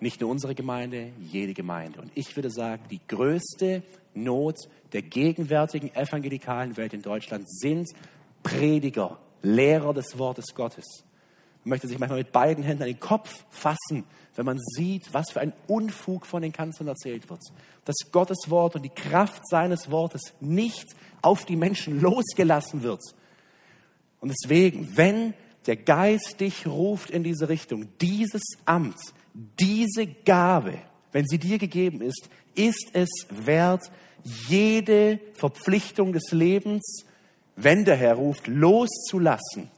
[0.00, 2.00] Nicht nur unsere Gemeinde, jede Gemeinde.
[2.00, 3.82] Und ich würde sagen, die größte
[4.14, 4.56] Not
[4.92, 7.88] der gegenwärtigen evangelikalen Welt in Deutschland sind
[8.42, 10.84] Prediger, Lehrer des Wortes Gottes.
[11.64, 14.04] möchte sich manchmal mit beiden Händen an den Kopf fassen,
[14.36, 17.40] wenn man sieht, was für ein Unfug von den Kanzeln erzählt wird.
[17.84, 20.86] Dass Gottes Wort und die Kraft seines Wortes nicht
[21.22, 23.00] auf die Menschen losgelassen wird.
[24.20, 25.34] Und deswegen, wenn
[25.66, 28.96] der Geist dich ruft in diese Richtung, dieses Amt,
[29.34, 30.78] diese Gabe,
[31.12, 33.90] wenn sie dir gegeben ist, ist es wert,
[34.48, 37.05] jede Verpflichtung des Lebens,
[37.56, 39.70] wenn der Herr ruft, loszulassen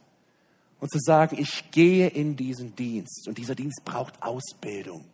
[0.79, 3.27] und zu sagen, ich gehe in diesen Dienst.
[3.27, 5.05] Und dieser Dienst braucht Ausbildung.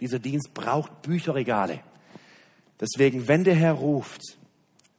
[0.00, 1.80] Dieser Dienst braucht Bücherregale.
[2.80, 4.20] Deswegen, wenn der Herr ruft,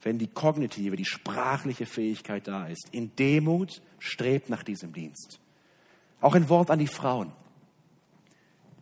[0.02, 5.40] wenn die kognitive, die sprachliche Fähigkeit da ist, in Demut strebt nach diesem Dienst.
[6.22, 7.32] Auch ein Wort an die Frauen.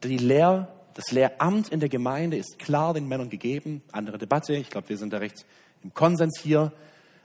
[0.04, 3.82] Die Lehr, das Lehramt in der Gemeinde ist klar den Männern gegeben.
[3.92, 4.54] Andere Debatte.
[4.54, 5.46] Ich glaube, wir sind da recht
[5.82, 6.74] im Konsens hier.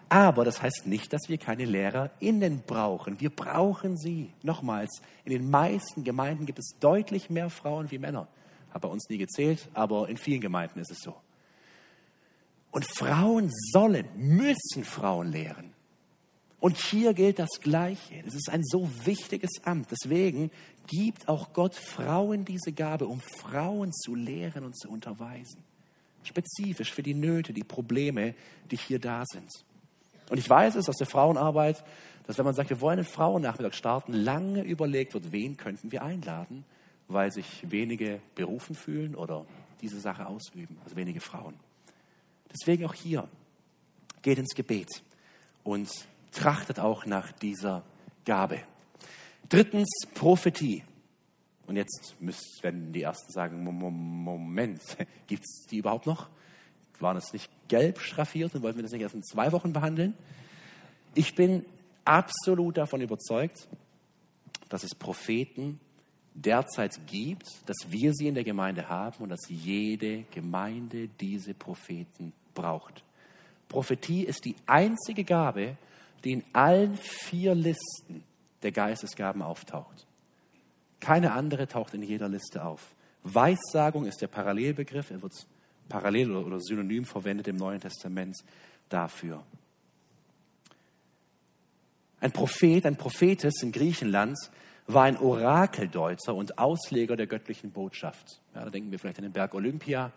[0.09, 3.21] Aber das heißt nicht, dass wir keine LehrerInnen brauchen.
[3.21, 4.31] Wir brauchen sie.
[4.43, 8.27] Nochmals, in den meisten Gemeinden gibt es deutlich mehr Frauen wie Männer.
[8.71, 11.15] Habe bei uns nie gezählt, aber in vielen Gemeinden ist es so.
[12.71, 15.73] Und Frauen sollen, müssen Frauen lehren.
[16.61, 18.23] Und hier gilt das Gleiche.
[18.27, 19.89] Es ist ein so wichtiges Amt.
[19.91, 20.51] Deswegen
[20.87, 25.63] gibt auch Gott Frauen diese Gabe, um Frauen zu lehren und zu unterweisen.
[26.25, 28.35] Spezifisch für die Nöte, die Probleme,
[28.71, 29.51] die hier da sind.
[30.31, 31.83] Und ich weiß es aus der Frauenarbeit,
[32.27, 36.03] dass wenn man sagt, wir wollen einen Frauennachmittag starten, lange überlegt wird, wen könnten wir
[36.03, 36.65] einladen,
[37.09, 39.47] weil sich wenige berufen fühlen oder
[39.81, 41.55] diese Sache ausüben, also wenige Frauen.
[42.53, 43.29] Deswegen auch hier,
[44.23, 44.89] geht ins Gebet
[45.65, 45.89] und
[46.33, 47.83] trachtet auch nach dieser
[48.25, 48.61] Gabe.
[49.49, 50.85] Drittens, Prophetie.
[51.67, 54.81] Und jetzt müsst, wenn die Ersten sagen, Moment,
[55.27, 56.29] gibt es die überhaupt noch?
[57.01, 60.15] Waren es nicht gelb schraffiert und wollten wir das nicht erst in zwei Wochen behandeln.
[61.15, 61.65] Ich bin
[62.05, 63.69] absolut davon überzeugt,
[64.69, 65.81] dass es Propheten
[66.35, 72.33] derzeit gibt, dass wir sie in der Gemeinde haben und dass jede Gemeinde diese Propheten
[72.55, 73.03] braucht.
[73.69, 75.77] Prophetie ist die einzige Gabe,
[76.25, 78.25] die in allen vier Listen
[78.63, 80.07] der Geistesgaben auftaucht.
[81.01, 82.93] Keine andere taucht in jeder Liste auf.
[83.23, 85.35] Weissagung ist der Parallelbegriff, er wird
[85.89, 88.37] parallel oder synonym verwendet im Neuen Testament
[88.89, 89.43] dafür.
[92.21, 94.37] Ein Prophet, ein Prophetes in Griechenland
[94.87, 98.41] war ein Orakeldeuter und Ausleger der göttlichen Botschaft.
[98.55, 100.13] Ja, da denken wir vielleicht an den Berg Olympia,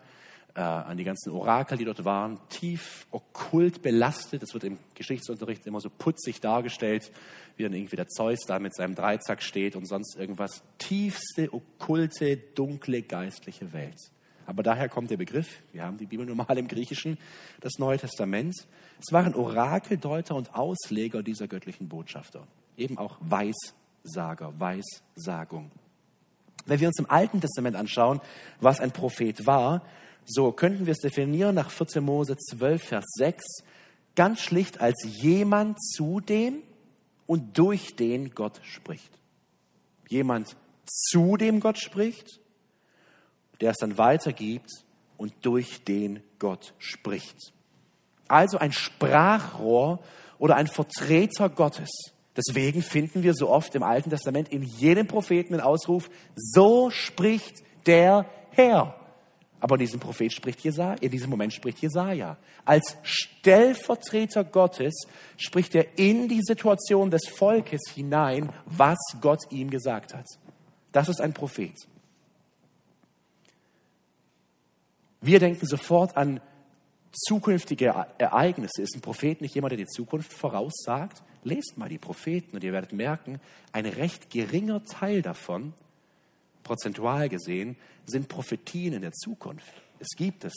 [0.54, 4.42] äh, an die ganzen Orakel, die dort waren, tief okkult belastet.
[4.42, 7.12] Das wird im Geschichtsunterricht immer so putzig dargestellt,
[7.56, 10.62] wie dann irgendwie der Zeus da mit seinem Dreizack steht und sonst irgendwas.
[10.78, 13.98] Tiefste, okkulte, dunkle, geistliche Welt.
[14.52, 17.16] Aber daher kommt der Begriff, wir haben die Bibel normal im Griechischen,
[17.62, 18.54] das Neue Testament.
[19.00, 22.46] Es waren Orakeldeuter und Ausleger dieser göttlichen Botschafter.
[22.76, 25.70] Eben auch Weissager, Weissagung.
[26.66, 28.20] Wenn wir uns im Alten Testament anschauen,
[28.60, 29.86] was ein Prophet war,
[30.26, 33.42] so könnten wir es definieren nach 14 Mose 12, Vers 6,
[34.14, 36.62] ganz schlicht als jemand zu dem
[37.26, 39.18] und durch den Gott spricht.
[40.10, 42.38] Jemand zu dem Gott spricht
[43.62, 44.70] der es dann weitergibt
[45.16, 47.52] und durch den Gott spricht.
[48.26, 50.00] Also ein Sprachrohr
[50.38, 51.90] oder ein Vertreter Gottes.
[52.36, 57.62] Deswegen finden wir so oft im Alten Testament in jedem Propheten den Ausruf, so spricht
[57.86, 58.96] der Herr.
[59.60, 62.36] Aber in diesem Prophet spricht Jesaja, in diesem Moment spricht Jesaja.
[62.64, 65.06] Als Stellvertreter Gottes
[65.36, 70.26] spricht er in die Situation des Volkes hinein, was Gott ihm gesagt hat.
[70.90, 71.76] Das ist ein Prophet.
[75.24, 76.40] Wir denken sofort an
[77.12, 78.82] zukünftige Ereignisse.
[78.82, 81.22] Ist ein Prophet nicht jemand, der die Zukunft voraussagt?
[81.44, 85.74] Lest mal die Propheten und ihr werdet merken, ein recht geringer Teil davon,
[86.64, 89.72] prozentual gesehen, sind Prophetien in der Zukunft.
[90.00, 90.54] Es gibt es.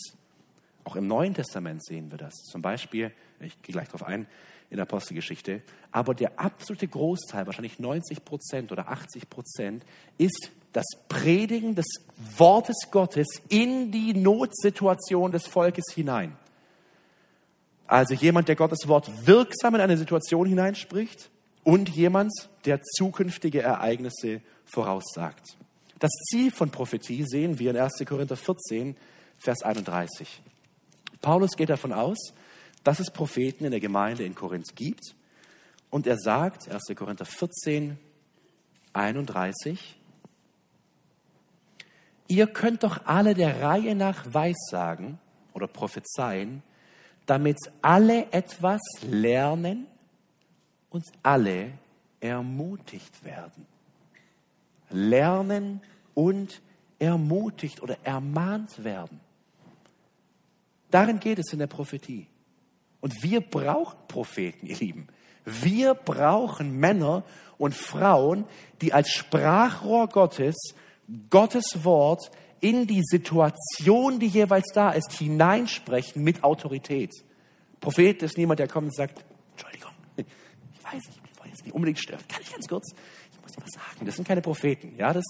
[0.83, 2.33] Auch im Neuen Testament sehen wir das.
[2.33, 4.25] Zum Beispiel, ich gehe gleich darauf ein,
[4.71, 5.61] in der Apostelgeschichte.
[5.91, 9.85] Aber der absolute Großteil, wahrscheinlich 90 Prozent oder 80 Prozent,
[10.17, 11.85] ist das Predigen des
[12.37, 16.35] Wortes Gottes in die Notsituation des Volkes hinein.
[17.87, 21.29] Also jemand, der Gottes Wort wirksam in eine Situation hineinspricht
[21.63, 22.31] und jemand,
[22.65, 25.55] der zukünftige Ereignisse voraussagt.
[25.99, 28.03] Das Ziel von Prophetie sehen wir in 1.
[28.05, 28.97] Korinther 14,
[29.39, 30.41] Vers 31.
[31.21, 32.33] Paulus geht davon aus,
[32.83, 35.15] dass es Propheten in der Gemeinde in Korinth gibt.
[35.89, 36.95] Und er sagt, 1.
[36.97, 37.97] Korinther 14,
[38.93, 39.94] 31,
[42.27, 45.19] ihr könnt doch alle der Reihe nach weissagen
[45.53, 46.63] oder prophezeien,
[47.25, 49.87] damit alle etwas lernen
[50.89, 51.71] und alle
[52.19, 53.65] ermutigt werden.
[54.91, 55.81] lernen
[56.13, 56.61] und
[56.99, 59.19] ermutigt oder ermahnt werden.
[60.91, 62.27] Darin geht es in der Prophetie.
[63.01, 65.07] Und wir brauchen Propheten, ihr Lieben.
[65.43, 67.23] Wir brauchen Männer
[67.57, 68.45] und Frauen,
[68.81, 70.55] die als Sprachrohr Gottes
[71.29, 72.31] Gottes Wort
[72.61, 77.11] in die Situation, die jeweils da ist, hineinsprechen mit Autorität.
[77.79, 80.25] Prophet ist niemand, der kommt und sagt, Entschuldigung, ich
[80.83, 82.21] weiß nicht, ich wollte jetzt nicht unbedingt stören.
[82.27, 82.93] Kann ich ganz kurz?
[83.31, 84.05] Ich muss dir was sagen.
[84.05, 84.95] Das sind keine Propheten.
[84.97, 85.25] Ja, das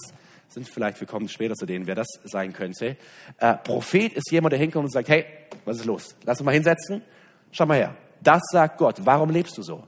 [0.48, 2.96] sind vielleicht, wir kommen später zu denen, wer das sein könnte.
[3.38, 5.26] Äh, Prophet ist jemand, der hinkommt und sagt, hey,
[5.64, 6.16] was ist los?
[6.24, 7.02] Lass uns mal hinsetzen.
[7.50, 7.96] Schau mal her.
[8.22, 9.04] Das sagt Gott.
[9.04, 9.84] Warum lebst du so?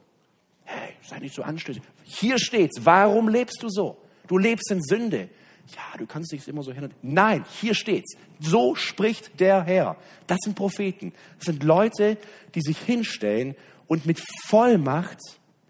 [0.64, 1.82] Hey, sei nicht so anstößig.
[2.05, 2.84] Hier steht's.
[2.84, 3.97] Warum lebst du so?
[4.26, 5.30] Du lebst in Sünde.
[5.74, 8.16] Ja, du kannst dich immer so hin Nein, hier steht's.
[8.40, 9.96] So spricht der Herr.
[10.26, 11.12] Das sind Propheten.
[11.38, 12.16] Das sind Leute,
[12.54, 13.54] die sich hinstellen
[13.86, 15.18] und mit Vollmacht,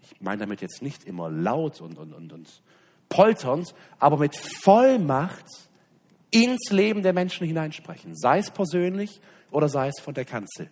[0.03, 2.61] ich meine damit jetzt nicht immer laut und, und, und, und
[3.09, 5.45] polternd, aber mit Vollmacht
[6.31, 8.15] ins Leben der Menschen hineinsprechen.
[8.15, 9.19] Sei es persönlich
[9.51, 10.69] oder sei es von der Kanzel.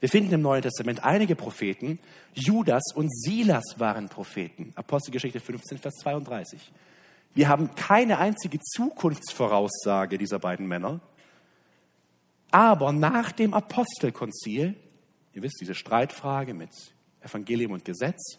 [0.00, 1.98] Wir finden im Neuen Testament einige Propheten.
[2.34, 4.72] Judas und Silas waren Propheten.
[4.76, 6.72] Apostelgeschichte 15, Vers 32.
[7.34, 11.00] Wir haben keine einzige Zukunftsvoraussage dieser beiden Männer.
[12.50, 14.76] Aber nach dem Apostelkonzil,
[15.32, 16.70] ihr wisst, diese Streitfrage mit
[17.20, 18.38] Evangelium und Gesetz,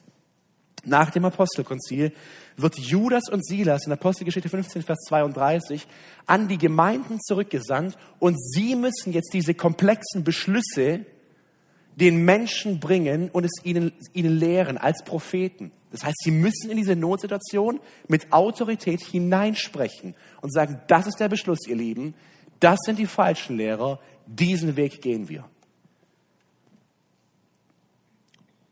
[0.85, 2.13] nach dem Apostelkonzil
[2.57, 5.87] wird Judas und Silas in Apostelgeschichte 15, Vers 32
[6.27, 11.05] an die Gemeinden zurückgesandt und sie müssen jetzt diese komplexen Beschlüsse
[11.95, 15.71] den Menschen bringen und es ihnen, ihnen lehren als Propheten.
[15.91, 21.29] Das heißt, sie müssen in diese Notsituation mit Autorität hineinsprechen und sagen, das ist der
[21.29, 22.13] Beschluss, ihr Lieben,
[22.59, 25.45] das sind die falschen Lehrer, diesen Weg gehen wir.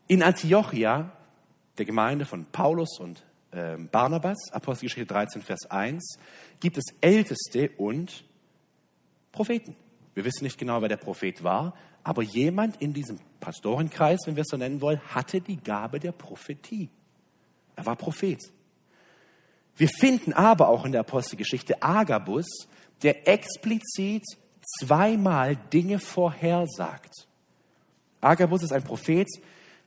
[0.06, 1.12] In Antiochia,
[1.78, 6.18] der Gemeinde von Paulus und äh, Barnabas, Apostelgeschichte 13, Vers 1,
[6.60, 8.24] gibt es Älteste und
[9.32, 9.76] Propheten.
[10.14, 14.42] Wir wissen nicht genau, wer der Prophet war, aber jemand in diesem Pastorenkreis, wenn wir
[14.42, 16.88] es so nennen wollen, hatte die Gabe der Prophetie.
[17.76, 18.40] Er war Prophet.
[19.76, 22.46] Wir finden aber auch in der Apostelgeschichte Agabus,
[23.02, 24.22] der explizit
[24.80, 27.12] zweimal Dinge vorhersagt.
[28.20, 29.28] Agabus ist ein Prophet,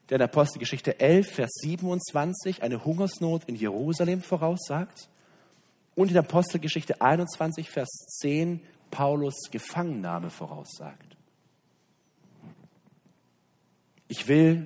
[0.09, 5.09] der in der Apostelgeschichte 11, Vers 27 eine Hungersnot in Jerusalem voraussagt
[5.95, 8.61] und in der Apostelgeschichte 21, Vers 10
[8.97, 11.15] Paulus Gefangennahme voraussagt.
[14.07, 14.65] Ich will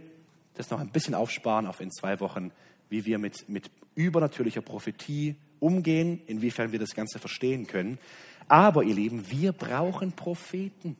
[0.53, 2.53] das noch ein bisschen aufsparen auf in zwei Wochen,
[2.87, 7.99] wie wir mit, mit übernatürlicher Prophetie umgehen, inwiefern wir das Ganze verstehen können.
[8.47, 10.95] Aber ihr Lieben, wir brauchen Propheten.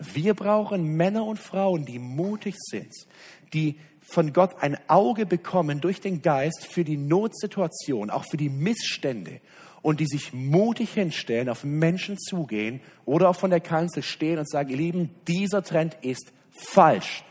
[0.00, 2.92] Wir brauchen Männer und Frauen, die mutig sind,
[3.52, 8.48] die von Gott ein Auge bekommen durch den Geist für die Notsituation, auch für die
[8.48, 9.40] Missstände
[9.84, 14.48] und die sich mutig hinstellen, auf Menschen zugehen oder auch von der Kanzel stehen und
[14.48, 17.22] sagen, ihr Lieben, dieser Trend ist falsch.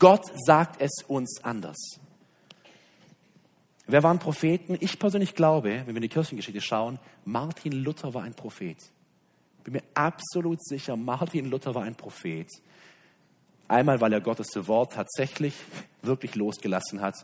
[0.00, 2.00] Gott sagt es uns anders.
[3.86, 4.76] Wer waren Propheten?
[4.80, 8.78] Ich persönlich glaube, wenn wir in die Kirchengeschichte schauen, Martin Luther war ein Prophet.
[9.62, 12.48] Bin mir absolut sicher, Martin Luther war ein Prophet.
[13.68, 15.54] Einmal, weil er Gottes Wort tatsächlich
[16.02, 17.14] wirklich losgelassen hat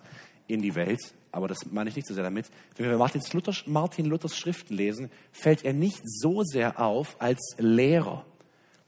[0.47, 1.01] in die Welt.
[1.37, 2.47] Aber das meine ich nicht so sehr damit.
[2.77, 7.55] Wenn wir Martin Luthers, Martin Luthers Schriften lesen, fällt er nicht so sehr auf als
[7.59, 8.25] Lehrer,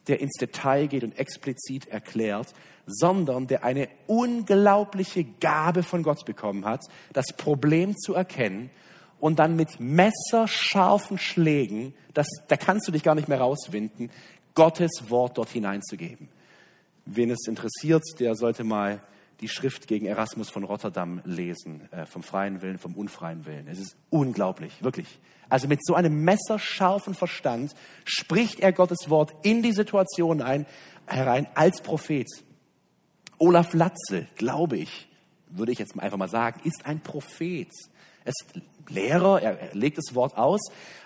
[0.07, 2.55] der ins Detail geht und explizit erklärt,
[2.87, 8.71] sondern der eine unglaubliche Gabe von Gott bekommen hat, das Problem zu erkennen
[9.21, 14.11] und dann mit messerscharfen Schlägen, das, da kannst du dich gar nicht mehr rauswinden,
[14.55, 16.31] Gottes Wort dort hineinzugeben.
[17.05, 19.03] Wen es interessiert, der sollte mal
[19.41, 23.68] die Schrift gegen Erasmus von Rotterdam lesen, äh, vom freien Willen, vom unfreien Willen.
[23.68, 25.18] Es ist unglaublich, wirklich.
[25.49, 27.74] Also mit so einem messerscharfen Verstand
[28.05, 30.66] spricht er Gottes Wort in die Situation ein,
[31.07, 32.28] herein als Prophet.
[33.39, 35.09] Olaf Latze, glaube ich,
[35.49, 37.70] würde ich jetzt einfach mal sagen, ist ein Prophet.
[38.24, 38.45] Ist
[38.91, 40.61] Lehrer, er legt das Wort aus.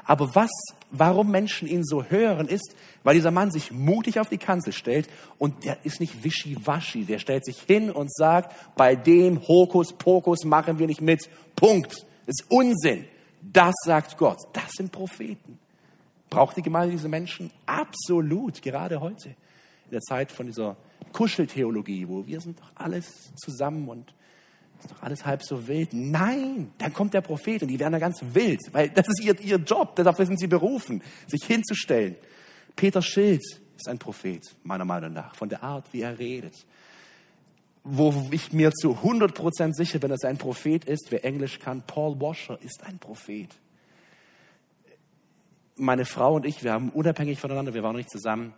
[0.04, 0.50] Aber was,
[0.90, 2.74] warum Menschen ihn so hören, ist,
[3.04, 5.08] weil dieser Mann sich mutig auf die Kanzel stellt
[5.38, 7.04] und der ist nicht wischiwaschi.
[7.04, 11.28] Der stellt sich hin und sagt, bei dem Hokuspokus machen wir nicht mit.
[11.56, 12.06] Punkt.
[12.26, 13.04] Das ist Unsinn.
[13.40, 14.38] Das sagt Gott.
[14.52, 15.58] Das sind Propheten.
[16.30, 17.50] Braucht die Gemeinde diese Menschen?
[17.66, 19.28] Absolut, gerade heute.
[19.28, 20.76] In der Zeit von dieser
[21.12, 24.14] Kuscheltheologie, wo wir sind doch alles zusammen und
[24.84, 25.92] ist doch alles halb so wild.
[25.92, 29.38] Nein, dann kommt der Prophet und die werden da ganz wild, weil das ist ihr,
[29.40, 32.16] ihr Job, dafür sind sie berufen, sich hinzustellen.
[32.76, 33.42] Peter Schild
[33.76, 36.54] ist ein Prophet, meiner Meinung nach, von der Art, wie er redet.
[37.84, 41.10] wo ich mir zu 100% sicher bin, dass er ein Prophet ist.
[41.10, 43.48] Wer Englisch kann, Paul Washer ist ein Prophet.
[45.76, 48.54] Meine Frau und ich, wir haben unabhängig voneinander, wir waren nicht zusammen,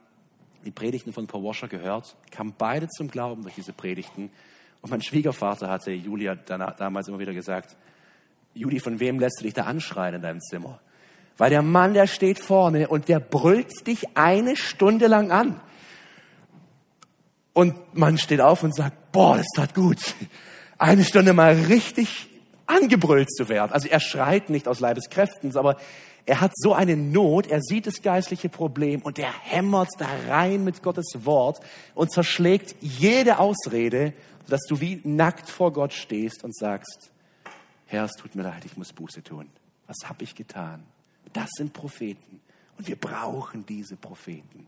[0.64, 4.30] die Predigten von Paul Washer gehört, kamen beide zum Glauben durch diese Predigten.
[4.84, 7.74] Und mein Schwiegervater hatte Julia damals immer wieder gesagt,
[8.52, 10.78] Juli, von wem lässt du dich da anschreien in deinem Zimmer?
[11.38, 15.58] Weil der Mann, der steht vorne und der brüllt dich eine Stunde lang an.
[17.54, 20.00] Und man steht auf und sagt, boah, das tat gut.
[20.76, 22.28] Eine Stunde mal richtig
[22.66, 23.72] angebrüllt zu werden.
[23.72, 25.78] Also er schreit nicht aus Leibeskräften, aber
[26.26, 30.62] er hat so eine Not, er sieht das geistliche Problem und er hämmert da rein
[30.62, 31.60] mit Gottes Wort
[31.94, 34.12] und zerschlägt jede Ausrede,
[34.46, 37.10] dass du wie nackt vor Gott stehst und sagst,
[37.86, 39.48] Herr, es tut mir leid, ich muss Buße tun.
[39.86, 40.82] Was habe ich getan?
[41.32, 42.40] Das sind Propheten
[42.78, 44.66] und wir brauchen diese Propheten.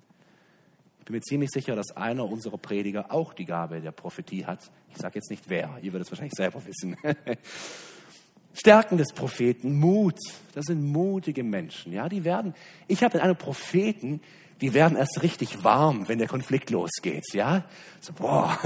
[0.99, 4.71] Ich bin mir ziemlich sicher, dass einer unserer Prediger auch die Gabe der Prophetie hat.
[4.91, 6.97] Ich sage jetzt nicht wer, ihr werdet es wahrscheinlich selber wissen.
[8.53, 10.19] Stärken des Propheten, Mut.
[10.55, 11.93] Das sind mutige Menschen.
[11.93, 12.55] Ja, die werden,
[12.89, 14.21] ich habe einen Propheten,
[14.61, 17.25] die werden erst richtig warm, wenn der Konflikt losgeht.
[17.33, 17.65] Ja,
[18.01, 18.59] so, boah,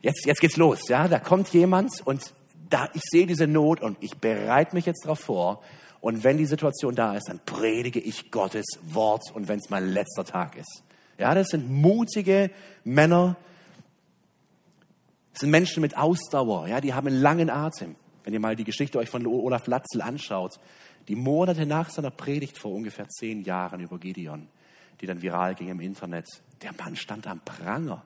[0.00, 0.88] jetzt, jetzt geht's los.
[0.88, 2.32] Ja, da kommt jemand und
[2.70, 5.62] da, ich sehe diese Not und ich bereite mich jetzt darauf vor.
[6.00, 9.88] Und wenn die Situation da ist, dann predige ich Gottes Wort und wenn es mein
[9.88, 10.82] letzter Tag ist.
[11.18, 12.50] Ja, das sind mutige
[12.84, 13.36] Männer.
[15.32, 16.68] Das sind Menschen mit Ausdauer.
[16.68, 17.96] Ja, die haben einen langen Atem.
[18.22, 20.58] Wenn ihr mal die Geschichte euch von Olaf Latzel anschaut,
[21.08, 24.48] die Monate nach seiner Predigt vor ungefähr zehn Jahren über Gideon,
[25.00, 26.26] die dann viral ging im Internet,
[26.62, 28.02] der Mann stand am Pranger.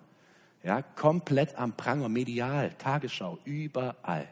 [0.63, 4.29] Ja, komplett am Pranger, medial, Tagesschau, überall.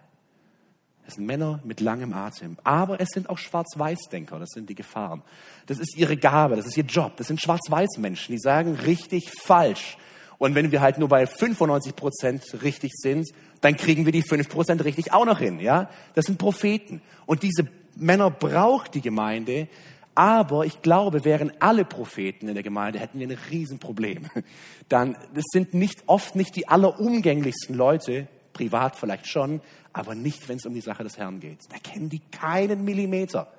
[1.06, 2.56] Es sind Männer mit langem Atem.
[2.64, 4.40] Aber es sind auch Schwarz-Weiß-Denker.
[4.40, 5.22] Das sind die Gefahren.
[5.66, 6.56] Das ist ihre Gabe.
[6.56, 7.16] Das ist ihr Job.
[7.16, 8.34] Das sind Schwarz-Weiß-Menschen.
[8.34, 9.96] Die sagen richtig falsch.
[10.38, 13.28] Und wenn wir halt nur bei 95 Prozent richtig sind,
[13.60, 15.60] dann kriegen wir die 5 Prozent richtig auch noch hin.
[15.60, 17.00] Ja, das sind Propheten.
[17.24, 19.68] Und diese Männer braucht die Gemeinde.
[20.16, 24.30] Aber ich glaube, wären alle Propheten in der Gemeinde, hätten wir ein Riesenproblem.
[24.88, 29.60] Dann, das sind nicht, oft nicht die allerumgänglichsten Leute, privat vielleicht schon,
[29.92, 31.58] aber nicht, wenn es um die Sache des Herrn geht.
[31.68, 33.52] Da kennen die keinen Millimeter.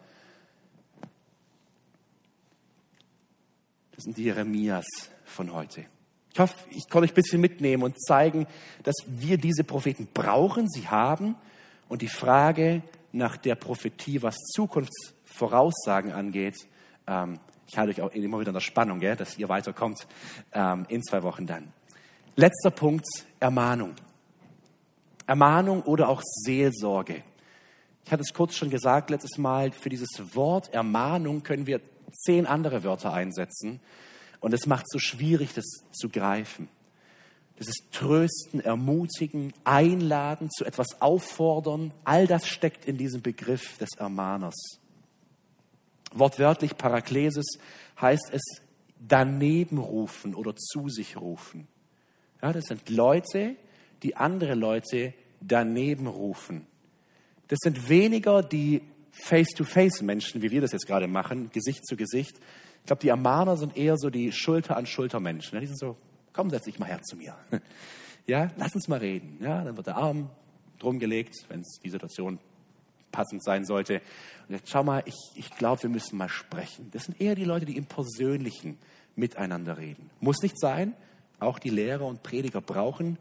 [3.91, 4.85] Das sind die Jeremias
[5.25, 5.85] von heute.
[6.33, 8.47] Ich hoffe, ich kann euch ein bisschen mitnehmen und zeigen,
[8.81, 11.35] dass wir diese Propheten brauchen, sie haben.
[11.87, 12.81] Und die Frage
[13.11, 14.35] nach der Prophetie, was
[15.37, 16.55] Zukunftsvoraussagen angeht,
[17.07, 20.07] ähm, ich halte euch auch immer wieder in der Spannung, gell, dass ihr weiterkommt
[20.53, 21.71] ähm, in zwei Wochen dann.
[22.35, 23.05] Letzter Punkt,
[23.39, 23.93] Ermahnung.
[25.25, 27.23] Ermahnung oder auch Seelsorge.
[28.05, 31.81] Ich hatte es kurz schon gesagt letztes Mal, für dieses Wort Ermahnung können wir
[32.13, 33.81] zehn andere Wörter einsetzen
[34.39, 36.69] und es macht so schwierig, das zu greifen.
[37.57, 41.91] Das ist Trösten, Ermutigen, Einladen, zu etwas auffordern.
[42.05, 44.55] All das steckt in diesem Begriff des Ermahners.
[46.13, 47.57] Wortwörtlich Paraklesis
[47.99, 48.41] heißt es
[48.99, 51.67] daneben rufen oder zu sich rufen.
[52.41, 53.55] Ja, das sind Leute,
[54.03, 56.65] die andere Leute daneben rufen.
[57.47, 58.81] Das sind weniger die
[59.11, 62.39] Face-to-Face-Menschen, wie wir das jetzt gerade machen, Gesicht zu Gesicht.
[62.81, 65.59] Ich glaube, die Ermahner sind eher so die Schulter-an-Schulter-Menschen.
[65.59, 65.97] Die sind so,
[66.33, 67.35] komm, setz dich mal her zu mir.
[68.29, 69.37] Ja, lass uns mal reden.
[69.41, 70.29] Ja, dann wird der Arm
[70.79, 72.39] drum gelegt, wenn es die Situation
[73.09, 74.01] passend sein sollte.
[74.47, 76.89] Und sagt, schau mal, ich, ich glaube, wir müssen mal sprechen.
[76.91, 78.77] Das sind eher die Leute, die im Persönlichen
[79.15, 80.09] miteinander reden.
[80.19, 80.93] Muss nicht sein.
[81.39, 83.17] Auch die Lehrer und Prediger brauchen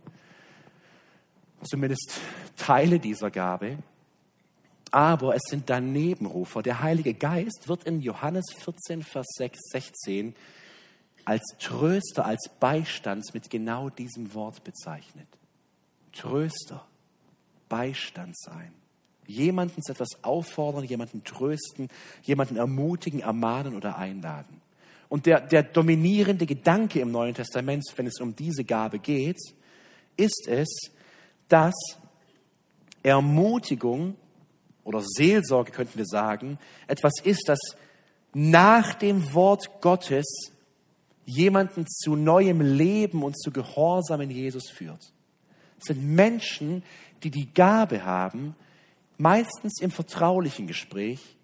[1.63, 2.21] zumindest
[2.57, 3.79] Teile dieser Gabe.
[4.91, 6.63] Aber es sind Danebenrufer.
[6.63, 10.35] Der Heilige Geist wird in Johannes 14, Vers 6, 16
[11.25, 15.27] als Tröster, als Beistand mit genau diesem Wort bezeichnet.
[16.13, 16.87] Tröster,
[17.69, 18.73] Beistand sein.
[19.27, 21.89] Jemanden zu etwas auffordern, jemanden trösten,
[22.23, 24.61] jemanden ermutigen, ermahnen oder einladen.
[25.09, 29.39] Und der, der dominierende Gedanke im Neuen Testament, wenn es um diese Gabe geht,
[30.17, 30.69] ist es,
[31.49, 31.75] dass
[33.03, 34.17] Ermutigung
[34.83, 37.59] oder Seelsorge, könnten wir sagen, etwas ist, das
[38.33, 40.53] nach dem Wort Gottes
[41.25, 45.13] jemanden zu neuem Leben und zu Gehorsam in Jesus führt.
[45.79, 46.83] Es sind Menschen,
[47.23, 48.55] die die Gabe haben,
[49.19, 51.37] meistens im vertraulichen Gespräch,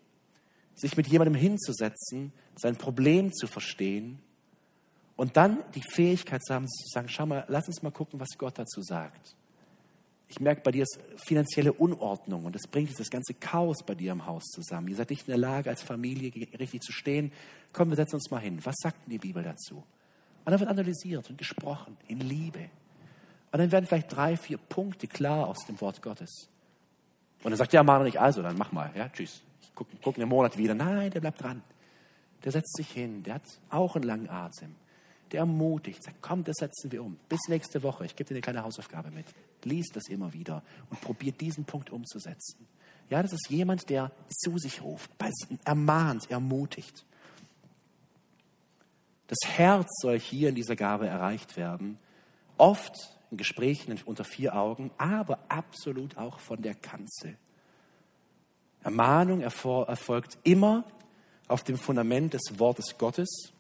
[0.74, 4.18] sich mit jemandem hinzusetzen, sein Problem zu verstehen
[5.16, 8.36] und dann die Fähigkeit zu haben, zu sagen, schau mal, lass uns mal gucken, was
[8.38, 9.36] Gott dazu sagt.
[10.28, 14.12] Ich merke, bei dir ist finanzielle Unordnung und das bringt das ganze Chaos bei dir
[14.12, 14.88] im Haus zusammen.
[14.88, 17.32] Ihr seid nicht in der Lage, als Familie richtig zu stehen.
[17.74, 18.58] Komm, wir setzen uns mal hin.
[18.64, 19.76] Was sagt denn die Bibel dazu?
[19.76, 22.70] Und dann wird analysiert und gesprochen in Liebe.
[23.52, 26.48] Und dann werden vielleicht drei, vier Punkte klar aus dem Wort Gottes.
[27.42, 29.42] Und dann sagt der Ermahner nicht, also, dann mach mal, ja, tschüss.
[29.62, 30.74] Ich gucke guck einen Monat wieder.
[30.74, 31.62] Nein, der bleibt dran.
[32.44, 34.74] Der setzt sich hin, der hat auch einen langen Atem.
[35.30, 37.16] Der ermutigt, sagt, komm, das setzen wir um.
[37.28, 39.26] Bis nächste Woche, ich gebe dir eine kleine Hausaufgabe mit.
[39.64, 42.66] Lies das immer wieder und probiert diesen Punkt umzusetzen.
[43.08, 45.10] Ja, das ist jemand, der zu sich ruft,
[45.64, 47.04] ermahnt, ermutigt.
[49.28, 51.98] Das Herz soll hier in dieser Gabe erreicht werden.
[52.58, 52.94] Oft
[53.32, 57.36] in Gesprächen unter vier Augen, aber absolut auch von der Kanzel.
[58.82, 60.84] Ermahnung erfolgt immer
[61.48, 63.52] auf dem Fundament des Wortes Gottes.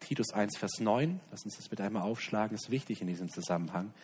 [0.00, 3.94] Titus 1, Vers 9, lass uns das bitte einmal aufschlagen, ist wichtig in diesem Zusammenhang.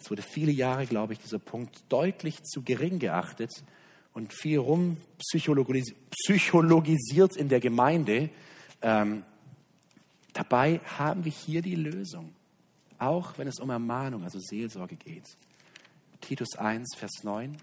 [0.00, 3.52] Es wurde viele Jahre, glaube ich, dieser Punkt deutlich zu gering geachtet
[4.12, 8.30] und viel rum psychologisiert in der Gemeinde.
[8.80, 9.22] Ähm,
[10.32, 12.34] dabei haben wir hier die Lösung,
[13.02, 15.36] auch wenn es um Ermahnung, also Seelsorge geht.
[16.20, 17.56] Titus 1, Vers 9.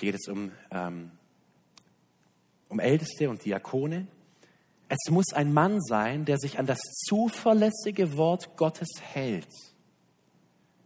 [0.00, 1.12] Hier geht es um, ähm,
[2.68, 4.08] um Älteste und Diakone.
[4.88, 9.48] Es muss ein Mann sein, der sich an das zuverlässige Wort Gottes hält,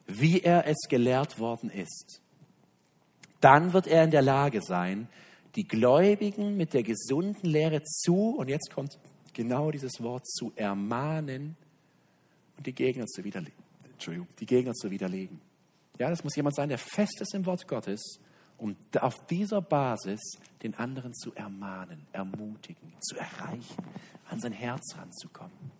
[0.09, 2.20] wie er es gelehrt worden ist.
[3.40, 5.09] Dann wird er in der Lage sein,
[5.54, 8.98] die Gläubigen mit der gesunden Lehre zu, und jetzt kommt
[9.32, 11.56] genau dieses Wort, zu ermahnen
[12.56, 13.62] und die Gegner zu widerlegen.
[13.92, 15.40] Entschuldigung, die Gegner zu widerlegen.
[15.98, 18.18] Ja, das muss jemand sein, der fest ist im Wort Gottes
[18.59, 20.20] um auf dieser Basis
[20.62, 23.76] den anderen zu ermahnen, ermutigen, zu erreichen,
[24.28, 25.78] an sein Herz ranzukommen.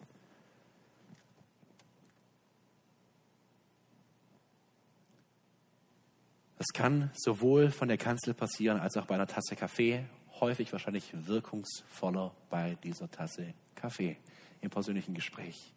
[6.59, 10.05] Das kann sowohl von der Kanzel passieren als auch bei einer Tasse Kaffee,
[10.41, 14.17] häufig wahrscheinlich wirkungsvoller bei dieser Tasse Kaffee
[14.61, 15.73] im persönlichen Gespräch.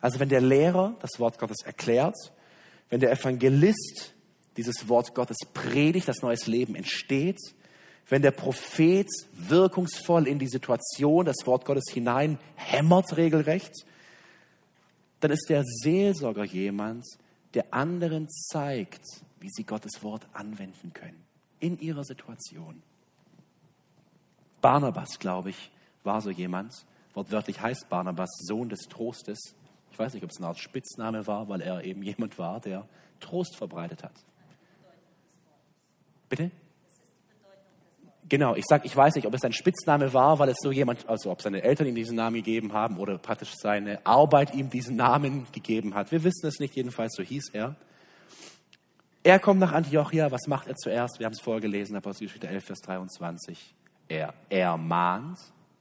[0.00, 2.16] Also wenn der Lehrer das Wort Gottes erklärt,
[2.90, 4.14] wenn der Evangelist
[4.56, 7.38] dieses Wort Gottes predigt, das neues Leben entsteht,
[8.08, 13.72] wenn der Prophet wirkungsvoll in die Situation das Wort Gottes hinein hämmert regelrecht,
[15.20, 17.04] dann ist der Seelsorger jemand,
[17.54, 19.04] der anderen zeigt,
[19.40, 21.24] wie sie Gottes Wort anwenden können
[21.60, 22.82] in ihrer Situation.
[24.60, 25.70] Barnabas, glaube ich,
[26.04, 26.86] war so jemand.
[27.14, 29.54] Wortwörtlich heißt Barnabas Sohn des Trostes.
[29.90, 32.88] Ich weiß nicht, ob es eine Art Spitzname war, weil er eben jemand war, der
[33.20, 34.14] Trost verbreitet hat.
[36.28, 36.50] Bitte?
[38.32, 41.06] Genau, ich sage, ich weiß nicht, ob es ein Spitzname war, weil es so jemand,
[41.06, 44.96] also ob seine Eltern ihm diesen Namen gegeben haben oder praktisch seine Arbeit ihm diesen
[44.96, 46.12] Namen gegeben hat.
[46.12, 47.76] Wir wissen es nicht, jedenfalls so hieß er.
[49.22, 51.18] Er kommt nach Antiochia, was macht er zuerst?
[51.18, 53.74] Wir haben es vorher gelesen, Apostelgeschichte 11, Vers 23.
[54.08, 55.38] Er ermahnt,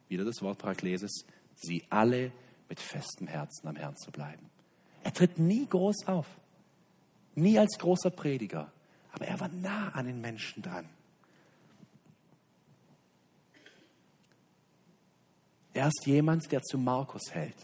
[0.09, 1.25] wieder das Wort Paraklesis,
[1.55, 2.33] sie alle
[2.67, 4.49] mit festem Herzen am Herrn zu bleiben.
[5.05, 6.27] Er tritt nie groß auf,
[7.33, 8.73] nie als großer Prediger,
[9.13, 10.89] aber er war nah an den Menschen dran.
[15.73, 17.55] Er ist jemand, der zu Markus hält.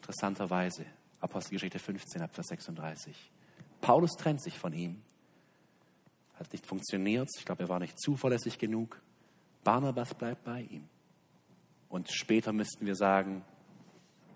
[0.00, 0.86] Interessanterweise.
[1.20, 3.30] Apostelgeschichte 15, Abvers 36.
[3.80, 5.02] Paulus trennt sich von ihm.
[6.34, 7.28] Hat nicht funktioniert.
[7.38, 9.00] Ich glaube, er war nicht zuverlässig genug.
[9.62, 10.88] Barnabas bleibt bei ihm.
[11.88, 13.44] Und später müssten wir sagen,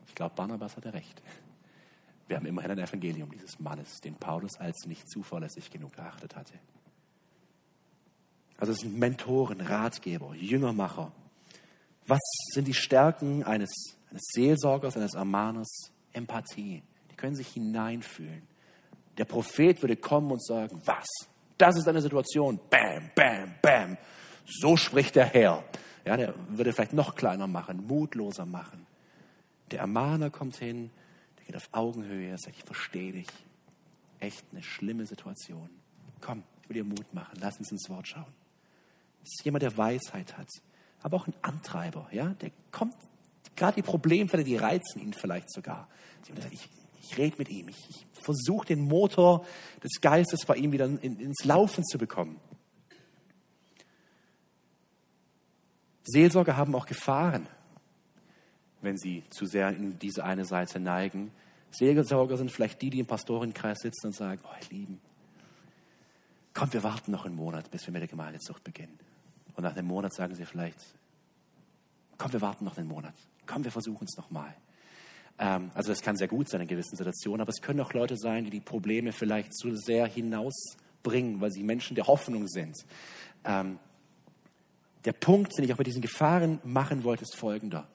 [0.07, 1.23] ich glaube, Barnabas hatte recht.
[2.27, 6.55] Wir haben immerhin ein Evangelium dieses Mannes, den Paulus als nicht zuverlässig genug erachtet hatte.
[8.59, 11.13] Also es sind Mentoren, Ratgeber, Jüngermacher.
[12.09, 12.21] Was
[12.53, 13.71] sind die Stärken eines,
[14.11, 15.93] eines Seelsorgers, eines Ermahners?
[16.13, 16.83] Empathie.
[17.11, 18.43] Die können sich hineinfühlen.
[19.17, 21.07] Der Prophet würde kommen und sagen, was?
[21.57, 22.59] Das ist eine Situation.
[22.69, 23.97] Bam, bam, bam.
[24.47, 25.63] So spricht der Herr.
[26.05, 28.87] Ja, der würde vielleicht noch kleiner machen, mutloser machen.
[29.71, 30.91] Der Ermahner kommt hin
[31.49, 33.29] geht auf Augenhöhe, sagt, ich verstehe dich.
[34.21, 35.71] Echt eine schlimme Situation.
[36.21, 38.35] Komm, ich will dir Mut machen, lass uns ins Wort schauen.
[39.21, 40.49] Das ist jemand, der Weisheit hat,
[41.03, 42.95] aber auch ein Antreiber, ja, der kommt,
[43.57, 45.89] gerade die Problemfälle, die reizen ihn vielleicht sogar.
[46.51, 46.69] Ich,
[47.03, 49.45] ich rede mit ihm, ich, ich versuche den Motor
[49.83, 52.41] des Geistes bei ihm wieder in, ins Laufen zu bekommen.
[56.05, 57.47] Seelsorger haben auch Gefahren
[58.81, 61.31] wenn sie zu sehr in diese eine Seite neigen.
[61.71, 65.01] Seelsorger sind vielleicht die, die im Pastorenkreis sitzen und sagen, oh ihr Lieben,
[66.55, 68.99] komm, wir warten noch einen Monat, bis wir mit der Gemeindezucht beginnen.
[69.59, 70.79] Und nach einem Monat sagen sie vielleicht,
[72.17, 73.15] komm, wir warten noch einen Monat.
[73.45, 74.55] Komm, wir versuchen es nochmal.
[75.37, 78.17] Ähm, also das kann sehr gut sein in gewissen Situationen, aber es können auch Leute
[78.17, 82.77] sein, die die Probleme vielleicht zu sehr hinaus bringen, weil sie Menschen der Hoffnung sind.
[83.43, 83.81] Ähm,
[85.05, 87.89] der Punkt, den ich auch mit diesen Gefahren machen wollte, ist folgender.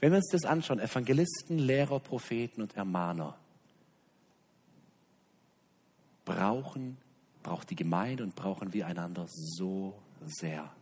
[0.00, 3.38] Wenn wir uns das anschauen, Evangelisten, Lehrer, Propheten und Ermahner
[6.24, 6.96] brauchen,
[7.44, 9.94] braucht die Gemeinde und brauchen wir einander so
[10.26, 10.72] sehr.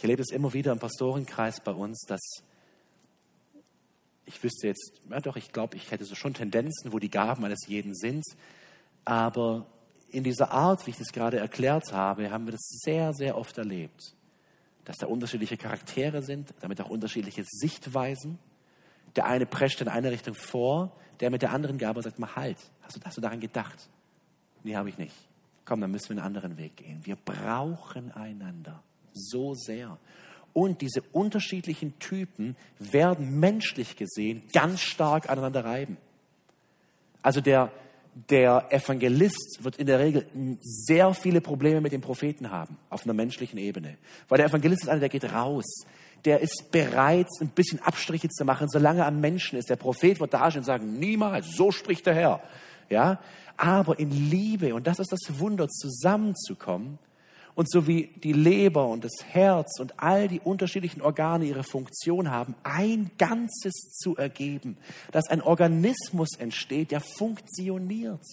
[0.00, 2.22] Ich erlebe es immer wieder im Pastorenkreis bei uns, dass
[4.24, 7.44] ich wüsste jetzt, ja doch, ich glaube, ich hätte so schon Tendenzen, wo die Gaben
[7.44, 8.24] eines jeden sind,
[9.04, 9.66] aber
[10.08, 13.58] in dieser Art, wie ich das gerade erklärt habe, haben wir das sehr, sehr oft
[13.58, 14.14] erlebt,
[14.86, 18.38] dass da unterschiedliche Charaktere sind, damit auch unterschiedliche Sichtweisen.
[19.16, 22.56] Der eine prescht in eine Richtung vor, der mit der anderen Gabe sagt mal halt,
[22.80, 23.90] hast du, hast du daran gedacht?
[24.64, 25.14] Nee, habe ich nicht.
[25.66, 27.04] Komm, dann müssen wir einen anderen Weg gehen.
[27.04, 28.82] Wir brauchen einander
[29.12, 29.98] so sehr.
[30.52, 35.96] Und diese unterschiedlichen Typen werden menschlich gesehen ganz stark aneinander reiben.
[37.22, 37.70] Also der,
[38.28, 40.26] der Evangelist wird in der Regel
[40.60, 43.96] sehr viele Probleme mit dem Propheten haben, auf einer menschlichen Ebene.
[44.28, 45.84] Weil der Evangelist ist einer, der geht raus.
[46.24, 49.70] Der ist bereit, ein bisschen Abstriche zu machen, solange er am Menschen ist.
[49.70, 52.42] Der Prophet wird da stehen und sagen, niemals, so spricht der Herr.
[52.88, 53.20] Ja?
[53.56, 56.98] Aber in Liebe, und das ist das Wunder, zusammenzukommen
[57.54, 62.30] und so wie die Leber und das Herz und all die unterschiedlichen Organe ihre Funktion
[62.30, 64.76] haben, ein Ganzes zu ergeben,
[65.12, 68.24] dass ein Organismus entsteht, der funktioniert,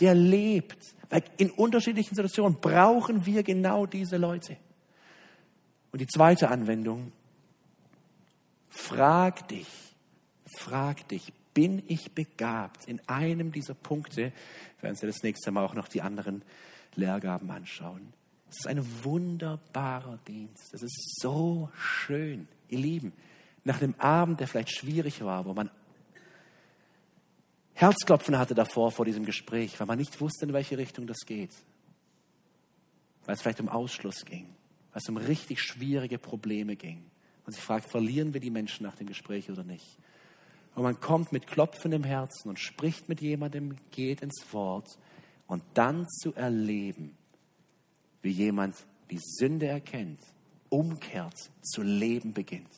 [0.00, 0.78] der lebt.
[1.10, 4.56] Weil in unterschiedlichen Situationen brauchen wir genau diese Leute.
[5.92, 7.12] Und die zweite Anwendung,
[8.68, 9.68] frag dich,
[10.44, 14.32] frag dich, bin ich begabt in einem dieser Punkte,
[14.82, 16.42] werden Sie das nächste Mal auch noch die anderen
[16.96, 18.12] Lehrgaben anschauen.
[18.56, 20.72] Es ist ein wunderbarer Dienst.
[20.72, 23.12] Es ist so schön, ihr Lieben.
[23.64, 25.70] Nach einem Abend, der vielleicht schwierig war, wo man
[27.74, 31.50] Herzklopfen hatte davor, vor diesem Gespräch, weil man nicht wusste, in welche Richtung das geht.
[33.26, 34.46] Weil es vielleicht um Ausschluss ging,
[34.92, 37.04] weil es um richtig schwierige Probleme ging.
[37.44, 39.98] Und sich fragt, verlieren wir die Menschen nach dem Gespräch oder nicht?
[40.74, 44.98] Und man kommt mit klopfendem Herzen und spricht mit jemandem, geht ins Wort
[45.46, 47.18] und dann zu erleben,
[48.26, 48.74] wie jemand
[49.10, 50.18] die Sünde erkennt,
[50.68, 52.68] umkehrt, zu leben beginnt.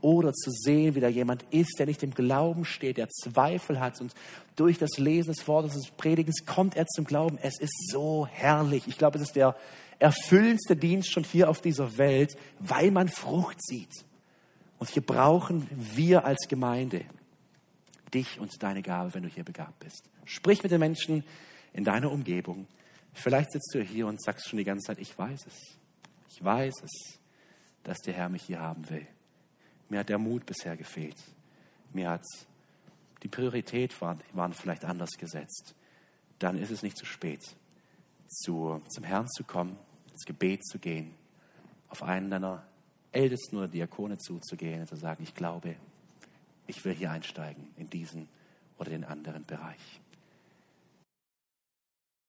[0.00, 4.00] Oder zu sehen, wie da jemand ist, der nicht im Glauben steht, der Zweifel hat
[4.00, 4.14] und
[4.54, 7.36] durch das Lesen des Wortes des Predigens kommt er zum Glauben.
[7.42, 8.86] Es ist so herrlich.
[8.86, 9.56] Ich glaube, es ist der
[9.98, 14.04] erfüllendste Dienst schon hier auf dieser Welt, weil man Frucht sieht.
[14.78, 17.04] Und hier brauchen wir als Gemeinde
[18.14, 20.08] dich und deine Gabe, wenn du hier begabt bist.
[20.24, 21.24] Sprich mit den Menschen
[21.72, 22.68] in deiner Umgebung.
[23.16, 25.78] Vielleicht sitzt du hier und sagst schon die ganze Zeit, ich weiß es.
[26.28, 27.18] Ich weiß es,
[27.82, 29.06] dass der Herr mich hier haben will.
[29.88, 31.16] Mir hat der Mut bisher gefehlt.
[31.92, 32.24] Mir hat
[33.22, 35.74] die Priorität waren, waren vielleicht anders gesetzt.
[36.38, 37.40] Dann ist es nicht zu spät,
[38.28, 39.78] zu, zum Herrn zu kommen,
[40.12, 41.14] ins Gebet zu gehen,
[41.88, 42.66] auf einen deiner
[43.12, 45.76] Ältesten oder Diakone zuzugehen und zu sagen, ich glaube,
[46.66, 48.28] ich will hier einsteigen in diesen
[48.76, 50.00] oder den anderen Bereich.